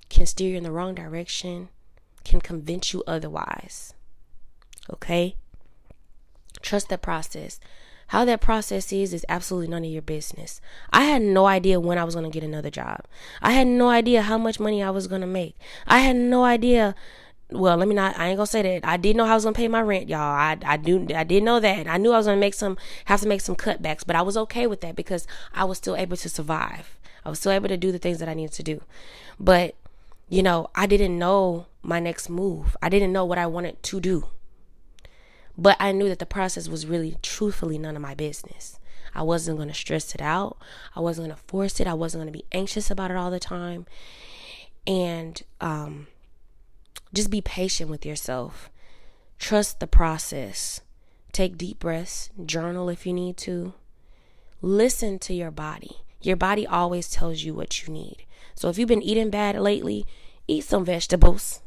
can 0.09 0.27
steer 0.27 0.53
you 0.53 0.57
in 0.57 0.63
the 0.63 0.71
wrong 0.71 0.95
direction, 0.95 1.69
can 2.25 2.41
convince 2.41 2.93
you 2.93 3.03
otherwise. 3.07 3.95
Okay? 4.93 5.37
Trust 6.63 6.89
that 6.89 7.03
process. 7.03 7.61
How 8.09 8.25
that 8.25 8.41
process 8.41 8.93
is 8.93 9.15
is 9.15 9.25
absolutely 9.29 9.69
none 9.69 9.85
of 9.85 9.91
your 9.91 10.03
business. 10.03 10.61
I 10.93 11.05
had 11.05 11.23
no 11.23 11.47
idea 11.47 11.81
when 11.81 11.99
I 11.99 12.05
was 12.05 12.15
going 12.15 12.31
to 12.31 12.35
get 12.35 12.47
another 12.47 12.71
job. 12.71 13.01
I 13.41 13.53
had 13.53 13.67
no 13.67 13.89
idea 13.89 14.23
how 14.23 14.39
much 14.39 14.61
money 14.61 14.83
I 14.83 14.91
was 14.91 15.07
going 15.07 15.23
to 15.23 15.27
make. 15.27 15.57
I 15.87 16.01
had 16.01 16.17
no 16.17 16.45
idea 16.45 16.95
well, 17.51 17.77
let 17.77 17.87
me 17.89 17.95
not. 17.95 18.19
I 18.19 18.29
ain't 18.29 18.37
gonna 18.37 18.47
say 18.47 18.63
that. 18.63 18.89
I 18.89 18.97
did 18.97 19.17
know 19.17 19.25
I 19.25 19.35
was 19.35 19.45
gonna 19.45 19.55
pay 19.55 19.69
my 19.69 19.83
rent, 19.83 20.09
y'all. 20.09 20.19
I 20.19 20.57
I 20.65 20.77
do. 20.77 21.07
I 21.15 21.25
did 21.25 21.43
know 21.43 21.61
that. 21.61 21.87
I 21.87 21.99
knew 21.99 22.13
I 22.13 22.17
was 22.17 22.27
gonna 22.27 22.41
make 22.41 22.55
some, 22.55 22.77
have 23.05 23.21
to 23.21 23.29
make 23.29 23.43
some 23.43 23.55
cutbacks, 23.55 24.03
but 24.05 24.17
I 24.17 24.23
was 24.23 24.37
okay 24.37 24.67
with 24.67 24.81
that 24.81 24.97
because 24.97 25.27
I 25.55 25.65
was 25.65 25.79
still 25.79 25.95
able 25.95 26.17
to 26.17 26.29
survive. 26.29 26.99
I 27.25 27.29
was 27.31 27.39
still 27.39 27.53
able 27.53 27.69
to 27.69 27.77
do 27.77 27.93
the 27.93 27.99
things 27.99 28.19
that 28.19 28.29
I 28.29 28.35
needed 28.35 28.53
to 28.55 28.63
do. 28.63 28.83
But 29.39 29.77
you 30.29 30.43
know, 30.43 30.69
I 30.75 30.87
didn't 30.87 31.19
know 31.19 31.67
my 31.83 32.01
next 32.01 32.29
move. 32.29 32.77
I 32.83 32.89
didn't 32.89 33.13
know 33.13 33.25
what 33.25 33.39
I 33.39 33.47
wanted 33.47 33.83
to 33.83 34.01
do. 34.01 34.29
But 35.57 35.77
I 35.79 35.93
knew 35.93 36.09
that 36.09 36.19
the 36.19 36.27
process 36.27 36.69
was 36.69 36.87
really, 36.87 37.17
truthfully, 37.23 37.79
none 37.79 37.97
of 37.97 38.03
my 38.03 38.15
business. 38.15 38.79
I 39.15 39.23
wasn't 39.23 39.59
going 39.59 39.69
to 39.69 39.75
stress 39.75 40.15
it 40.15 40.21
out. 40.21 40.57
I 40.97 41.01
wasn't 41.01 41.29
going 41.29 41.37
to 41.37 41.45
force 41.47 41.79
it. 41.79 41.87
I 41.87 41.95
wasn't 41.95 42.23
going 42.23 42.33
to 42.33 42.39
be 42.39 42.47
anxious 42.51 42.91
about 42.91 43.11
it 43.11 43.17
all 43.17 43.31
the 43.31 43.39
time. 43.39 43.87
And 44.87 45.41
um, 45.61 46.09
just 47.13 47.31
be 47.31 47.41
patient 47.41 47.89
with 47.89 48.05
yourself. 48.05 48.71
Trust 49.39 49.79
the 49.79 49.87
process. 49.87 50.81
Take 51.33 51.57
deep 51.57 51.79
breaths. 51.79 52.31
Journal 52.45 52.89
if 52.89 53.07
you 53.07 53.13
need 53.13 53.37
to. 53.39 53.75
Listen 54.61 55.19
to 55.21 55.35
your 55.35 55.51
body. 55.51 55.99
Your 56.21 56.37
body 56.37 56.67
always 56.67 57.11
tells 57.11 57.43
you 57.43 57.55
what 57.55 57.87
you 57.87 57.93
need. 57.93 58.25
So 58.55 58.69
if 58.69 58.79
you've 58.79 58.89
been 58.89 59.03
eating 59.03 59.31
bad 59.31 59.57
lately, 59.57 60.07
eat 60.47 60.65
some 60.65 60.85
vegetables. 60.85 61.61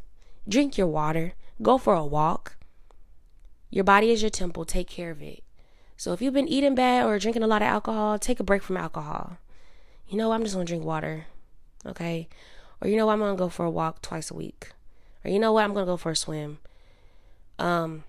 Drink 0.48 0.78
your 0.78 0.88
water. 0.88 1.34
Go 1.62 1.78
for 1.78 1.94
a 1.94 2.06
walk. 2.06 2.56
Your 3.70 3.84
body 3.84 4.12
is 4.12 4.22
your 4.22 4.30
temple. 4.30 4.66
Take 4.66 4.88
care 4.88 5.12
of 5.12 5.22
it. 5.22 5.44
So 5.98 6.14
if 6.14 6.22
you've 6.22 6.34
been 6.34 6.48
eating 6.48 6.76
bad 6.76 7.06
or 7.06 7.20
drinking 7.20 7.44
a 7.44 7.48
lot 7.48 7.62
of 7.62 7.68
alcohol, 7.68 8.20
take 8.20 8.40
a 8.40 8.44
break 8.44 8.62
from 8.62 8.78
alcohol. 8.78 9.38
You 10.08 10.18
know, 10.18 10.32
I'm 10.32 10.44
just 10.44 10.56
gonna 10.56 10.66
drink 10.66 10.86
water. 10.86 11.26
Okay? 11.86 12.30
Or 12.82 12.88
you 12.88 12.96
know 12.96 13.10
I'm 13.10 13.20
gonna 13.20 13.36
go 13.36 13.50
for 13.50 13.66
a 13.66 13.72
walk 13.72 14.02
twice 14.02 14.32
a 14.32 14.36
week. 14.36 14.72
Or 15.26 15.32
you 15.32 15.40
know 15.40 15.52
what, 15.52 15.64
I'm 15.64 15.74
gonna 15.74 15.86
go 15.86 15.98
for 15.98 16.12
a 16.12 16.16
swim. 16.16 16.60
Um 17.60 18.04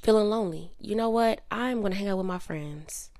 feeling 0.00 0.30
lonely. 0.30 0.72
You 0.78 0.94
know 0.94 1.10
what? 1.10 1.42
I'm 1.50 1.82
gonna 1.82 1.96
hang 1.96 2.08
out 2.08 2.18
with 2.18 2.26
my 2.26 2.38
friends. 2.38 3.10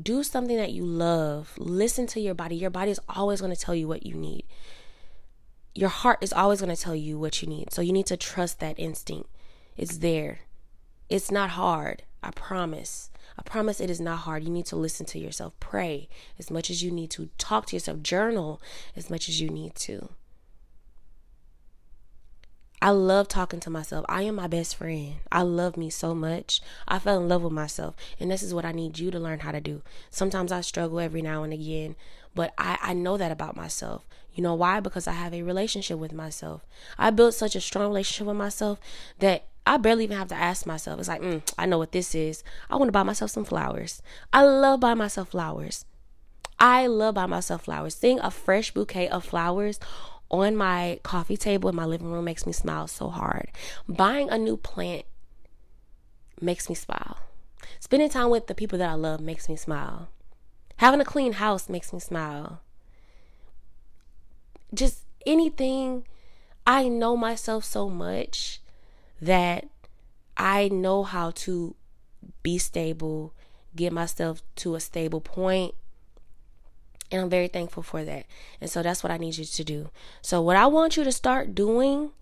Do 0.00 0.22
something 0.22 0.56
that 0.56 0.72
you 0.72 0.84
love. 0.84 1.54
Listen 1.56 2.06
to 2.08 2.20
your 2.20 2.34
body. 2.34 2.56
Your 2.56 2.70
body 2.70 2.90
is 2.90 3.00
always 3.08 3.40
gonna 3.40 3.56
tell 3.56 3.74
you 3.74 3.88
what 3.88 4.04
you 4.04 4.14
need. 4.14 4.44
Your 5.74 5.88
heart 5.88 6.18
is 6.20 6.32
always 6.32 6.60
gonna 6.60 6.76
tell 6.76 6.94
you 6.94 7.18
what 7.18 7.40
you 7.40 7.48
need. 7.48 7.72
So 7.72 7.80
you 7.82 7.92
need 7.92 8.06
to 8.06 8.16
trust 8.16 8.60
that 8.60 8.78
instinct. 8.78 9.28
It's 9.76 9.98
there. 9.98 10.40
It's 11.08 11.30
not 11.30 11.50
hard. 11.50 12.02
I 12.22 12.30
promise. 12.30 13.10
I 13.38 13.42
promise 13.42 13.80
it 13.80 13.90
is 13.90 14.00
not 14.00 14.20
hard. 14.20 14.44
You 14.44 14.50
need 14.50 14.66
to 14.66 14.76
listen 14.76 15.06
to 15.06 15.18
yourself. 15.18 15.52
Pray 15.60 16.08
as 16.38 16.50
much 16.50 16.70
as 16.70 16.82
you 16.82 16.90
need 16.90 17.10
to. 17.12 17.28
Talk 17.38 17.66
to 17.66 17.76
yourself. 17.76 18.02
Journal 18.02 18.60
as 18.94 19.10
much 19.10 19.28
as 19.28 19.40
you 19.40 19.48
need 19.48 19.74
to. 19.76 20.10
I 22.82 22.90
love 22.90 23.28
talking 23.28 23.60
to 23.60 23.70
myself. 23.70 24.04
I 24.08 24.22
am 24.22 24.34
my 24.34 24.46
best 24.46 24.76
friend. 24.76 25.16
I 25.32 25.42
love 25.42 25.76
me 25.76 25.90
so 25.90 26.14
much. 26.14 26.60
I 26.86 26.98
fell 26.98 27.20
in 27.20 27.28
love 27.28 27.42
with 27.42 27.52
myself. 27.52 27.94
And 28.20 28.30
this 28.30 28.42
is 28.42 28.52
what 28.52 28.64
I 28.64 28.72
need 28.72 28.98
you 28.98 29.10
to 29.10 29.18
learn 29.18 29.40
how 29.40 29.52
to 29.52 29.60
do. 29.60 29.82
Sometimes 30.10 30.52
I 30.52 30.60
struggle 30.60 31.00
every 31.00 31.22
now 31.22 31.42
and 31.42 31.52
again, 31.52 31.96
but 32.34 32.52
I, 32.58 32.78
I 32.82 32.92
know 32.92 33.16
that 33.16 33.32
about 33.32 33.56
myself. 33.56 34.06
You 34.34 34.42
know 34.42 34.54
why? 34.54 34.80
Because 34.80 35.06
I 35.06 35.12
have 35.12 35.32
a 35.32 35.42
relationship 35.42 35.98
with 35.98 36.12
myself. 36.12 36.66
I 36.98 37.10
built 37.10 37.34
such 37.34 37.56
a 37.56 37.60
strong 37.60 37.88
relationship 37.88 38.26
with 38.26 38.36
myself 38.36 38.78
that 39.20 39.46
I 39.66 39.78
barely 39.78 40.04
even 40.04 40.18
have 40.18 40.28
to 40.28 40.34
ask 40.34 40.66
myself. 40.66 41.00
It's 41.00 41.08
like, 41.08 41.22
mm, 41.22 41.42
I 41.58 41.64
know 41.64 41.78
what 41.78 41.92
this 41.92 42.14
is. 42.14 42.44
I 42.70 42.76
want 42.76 42.88
to 42.88 42.92
buy 42.92 43.02
myself 43.02 43.30
some 43.30 43.46
flowers. 43.46 44.02
I 44.32 44.44
love 44.44 44.80
buying 44.80 44.98
myself 44.98 45.30
flowers. 45.30 45.86
I 46.60 46.86
love 46.86 47.14
buying 47.14 47.30
myself 47.30 47.64
flowers. 47.64 47.94
Seeing 47.96 48.20
a 48.20 48.30
fresh 48.30 48.72
bouquet 48.72 49.08
of 49.08 49.24
flowers 49.24 49.80
on 50.30 50.56
my 50.56 50.98
coffee 51.02 51.36
table 51.36 51.68
in 51.68 51.76
my 51.76 51.84
living 51.84 52.10
room 52.10 52.24
makes 52.24 52.46
me 52.46 52.52
smile 52.52 52.86
so 52.86 53.08
hard. 53.08 53.50
Buying 53.88 54.30
a 54.30 54.38
new 54.38 54.56
plant 54.56 55.04
makes 56.40 56.68
me 56.68 56.74
smile. 56.74 57.18
Spending 57.80 58.08
time 58.08 58.30
with 58.30 58.46
the 58.46 58.54
people 58.54 58.78
that 58.78 58.90
I 58.90 58.94
love 58.94 59.20
makes 59.20 59.48
me 59.48 59.56
smile. 59.56 60.08
Having 60.78 61.00
a 61.00 61.04
clean 61.04 61.34
house 61.34 61.68
makes 61.68 61.92
me 61.92 62.00
smile. 62.00 62.60
Just 64.74 65.04
anything. 65.24 66.06
I 66.66 66.88
know 66.88 67.16
myself 67.16 67.64
so 67.64 67.88
much 67.88 68.60
that 69.20 69.68
I 70.36 70.68
know 70.68 71.04
how 71.04 71.30
to 71.30 71.76
be 72.42 72.58
stable, 72.58 73.32
get 73.74 73.92
myself 73.92 74.42
to 74.56 74.74
a 74.74 74.80
stable 74.80 75.20
point, 75.20 75.74
and 77.10 77.22
I'm 77.22 77.30
very 77.30 77.48
thankful 77.48 77.82
for 77.82 78.04
that. 78.04 78.26
And 78.60 78.70
so 78.70 78.82
that's 78.82 79.02
what 79.02 79.10
I 79.10 79.16
need 79.16 79.36
you 79.38 79.44
to 79.44 79.64
do. 79.64 79.90
So, 80.22 80.40
what 80.42 80.56
I 80.56 80.66
want 80.66 80.96
you 80.96 81.04
to 81.04 81.12
start 81.12 81.54
doing 81.54 82.12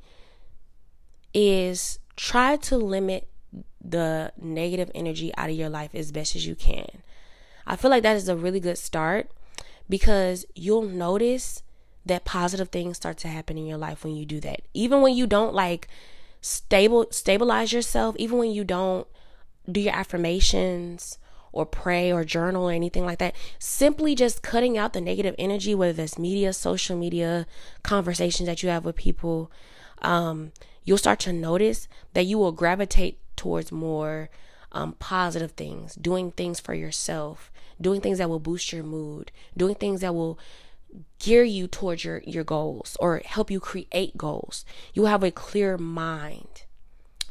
is 1.32 1.98
try 2.16 2.56
to 2.56 2.76
limit 2.76 3.28
the 3.82 4.32
negative 4.40 4.90
energy 4.94 5.32
out 5.36 5.50
of 5.50 5.56
your 5.56 5.68
life 5.68 5.94
as 5.94 6.12
best 6.12 6.36
as 6.36 6.46
you 6.46 6.54
can. 6.54 7.02
I 7.66 7.76
feel 7.76 7.90
like 7.90 8.02
that 8.02 8.16
is 8.16 8.28
a 8.28 8.36
really 8.36 8.60
good 8.60 8.78
start 8.78 9.30
because 9.88 10.46
you'll 10.54 10.82
notice 10.82 11.62
that 12.06 12.24
positive 12.24 12.68
things 12.68 12.96
start 12.96 13.16
to 13.18 13.28
happen 13.28 13.56
in 13.56 13.66
your 13.66 13.78
life 13.78 14.04
when 14.04 14.14
you 14.14 14.26
do 14.26 14.40
that. 14.40 14.60
Even 14.74 15.00
when 15.00 15.14
you 15.14 15.26
don't 15.26 15.54
like 15.54 15.88
stable 16.44 17.06
stabilize 17.10 17.72
yourself 17.72 18.14
even 18.18 18.36
when 18.36 18.50
you 18.50 18.64
don't 18.64 19.06
do 19.70 19.80
your 19.80 19.94
affirmations 19.94 21.16
or 21.54 21.64
pray 21.64 22.12
or 22.12 22.24
journal 22.24 22.68
or 22.68 22.72
anything 22.72 23.04
like 23.04 23.18
that 23.18 23.34
simply 23.58 24.14
just 24.14 24.42
cutting 24.42 24.76
out 24.76 24.92
the 24.92 25.00
negative 25.00 25.34
energy 25.38 25.74
whether 25.74 25.92
that's 25.92 26.18
media 26.18 26.52
social 26.52 26.96
media 26.96 27.46
conversations 27.82 28.46
that 28.46 28.62
you 28.62 28.68
have 28.68 28.84
with 28.84 28.96
people 28.96 29.50
um, 30.02 30.52
you'll 30.84 30.98
start 30.98 31.18
to 31.18 31.32
notice 31.32 31.88
that 32.12 32.26
you 32.26 32.36
will 32.36 32.52
gravitate 32.52 33.18
towards 33.36 33.72
more 33.72 34.28
um, 34.72 34.92
positive 34.98 35.52
things 35.52 35.94
doing 35.94 36.30
things 36.32 36.60
for 36.60 36.74
yourself 36.74 37.50
doing 37.80 38.00
things 38.00 38.18
that 38.18 38.28
will 38.28 38.40
boost 38.40 38.72
your 38.72 38.84
mood 38.84 39.30
doing 39.56 39.74
things 39.74 40.00
that 40.00 40.14
will 40.14 40.38
gear 41.18 41.44
you 41.44 41.66
towards 41.66 42.04
your, 42.04 42.22
your 42.26 42.44
goals 42.44 42.96
or 43.00 43.22
help 43.24 43.50
you 43.50 43.60
create 43.60 44.16
goals. 44.16 44.64
You 44.92 45.06
have 45.06 45.22
a 45.22 45.30
clear 45.30 45.78
mind. 45.78 46.63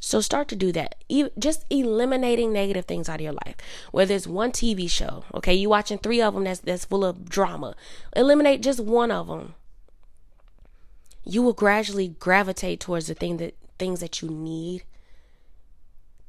So 0.06 0.20
start 0.20 0.50
to 0.50 0.58
do 0.58 0.74
that. 0.74 0.96
just 1.40 1.64
eliminating 1.70 2.52
negative 2.52 2.84
things 2.84 3.08
out 3.08 3.22
of 3.22 3.22
your 3.22 3.32
life. 3.46 3.56
Whether 3.92 4.14
it's 4.14 4.28
one 4.28 4.52
TV 4.52 4.90
show, 4.90 5.24
okay, 5.34 5.54
you 5.54 5.70
watching 5.70 5.98
three 5.98 6.22
of 6.22 6.34
them 6.34 6.44
that's 6.44 6.60
that's 6.60 6.84
full 6.84 7.06
of 7.06 7.30
drama. 7.30 7.74
Eliminate 8.14 8.62
just 8.62 8.82
one 8.82 9.12
of 9.12 9.28
them. 9.28 9.56
you 11.24 11.42
will 11.42 11.54
gradually 11.54 12.10
gravitate 12.10 12.82
towards 12.82 13.08
the 13.08 13.14
thing 13.14 13.38
that 13.38 13.56
things 13.80 14.02
that 14.02 14.22
you 14.22 14.28
need, 14.30 14.84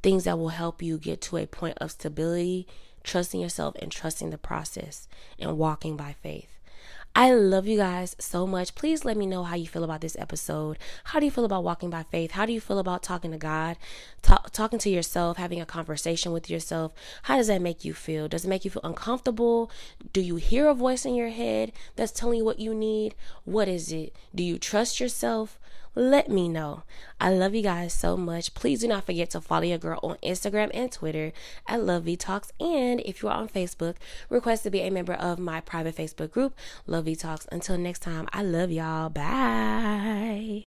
things 0.05 0.23
that 0.23 0.39
will 0.39 0.51
help 0.51 0.81
you 0.81 0.97
get 0.97 1.21
to 1.23 1.37
a 1.37 1.45
point 1.47 1.77
of 1.81 1.91
stability, 1.91 2.69
trusting 3.03 3.41
yourself 3.41 3.75
and 3.83 3.91
trusting 3.91 4.31
the 4.31 4.39
process 4.39 5.09
and 5.37 5.59
walking 5.59 5.97
by 5.97 6.15
faith. 6.23 6.54
I 7.17 7.33
love 7.33 7.69
you 7.69 7.77
guys 7.77 8.17
so 8.19 8.45
much. 8.45 8.75
Please 8.75 9.05
let 9.05 9.17
me 9.17 9.25
know 9.25 9.45
how 9.45 9.55
you 9.55 9.69
feel 9.69 9.85
about 9.85 10.01
this 10.01 10.17
episode. 10.19 10.79
How 11.05 11.21
do 11.21 11.27
you 11.27 11.31
feel 11.31 11.45
about 11.45 11.63
walking 11.63 11.89
by 11.89 12.03
faith? 12.03 12.33
How 12.33 12.45
do 12.45 12.53
you 12.53 12.61
feel 12.61 12.81
about 12.81 13.05
talking 13.05 13.31
to 13.31 13.37
God, 13.37 13.77
talk, 14.21 14.51
talking 14.51 14.81
to 14.81 14.91
yourself, 14.91 15.37
having 15.37 15.61
a 15.61 15.67
conversation 15.67 16.33
with 16.33 16.51
yourself? 16.51 16.93
How 17.23 17.37
does 17.37 17.47
that 17.47 17.63
make 17.63 17.85
you 17.85 17.95
feel? 17.95 18.27
Does 18.27 18.45
it 18.45 18.49
make 18.49 18.65
you 18.65 18.71
feel 18.73 18.83
uncomfortable? 18.83 19.71
Do 20.13 20.21
you 20.21 20.37
hear 20.37 20.67
a 20.69 20.75
voice 20.75 21.05
in 21.05 21.15
your 21.15 21.29
head 21.29 21.71
that's 21.95 22.11
telling 22.11 22.39
you 22.39 22.45
what 22.45 22.59
you 22.59 22.75
need? 22.75 23.15
What 23.45 23.69
is 23.69 23.93
it? 23.93 24.17
Do 24.35 24.43
you 24.43 24.59
trust 24.59 24.99
yourself? 24.99 25.61
Let 25.95 26.29
me 26.29 26.49
know. 26.49 26.83
I 27.21 27.31
love 27.31 27.55
you 27.55 27.63
guys 27.63 27.93
so 27.93 28.17
much. 28.17 28.55
Please 28.55 28.81
do 28.81 28.89
not 28.89 29.07
forget 29.07 29.31
to 29.31 29.41
follow 29.41 29.65
your 29.65 29.79
girl 29.79 30.01
on 30.03 30.17
Instagram 30.23 30.71
and 30.75 30.91
Twitter 30.91 31.33
at 31.67 31.83
Love 31.83 32.05
V 32.05 32.17
Talks. 32.17 32.53
And 32.61 33.01
if 33.01 33.23
you 33.23 33.29
are 33.29 33.37
on 33.37 33.49
Facebook, 33.49 33.97
request 34.29 34.63
to 34.65 34.71
be 34.71 34.81
a 34.81 34.91
member 34.91 35.15
of 35.15 35.39
my 35.39 35.61
private 35.61 35.97
Facebook 35.97 36.31
group, 36.31 36.55
Love 36.87 37.07
V 37.07 37.17
Talks. 37.17 37.47
Until 37.53 37.79
next 37.79 38.01
time, 38.01 38.29
I 38.33 38.43
love 38.43 38.71
y'all. 38.71 39.11
Bye. 39.11 40.63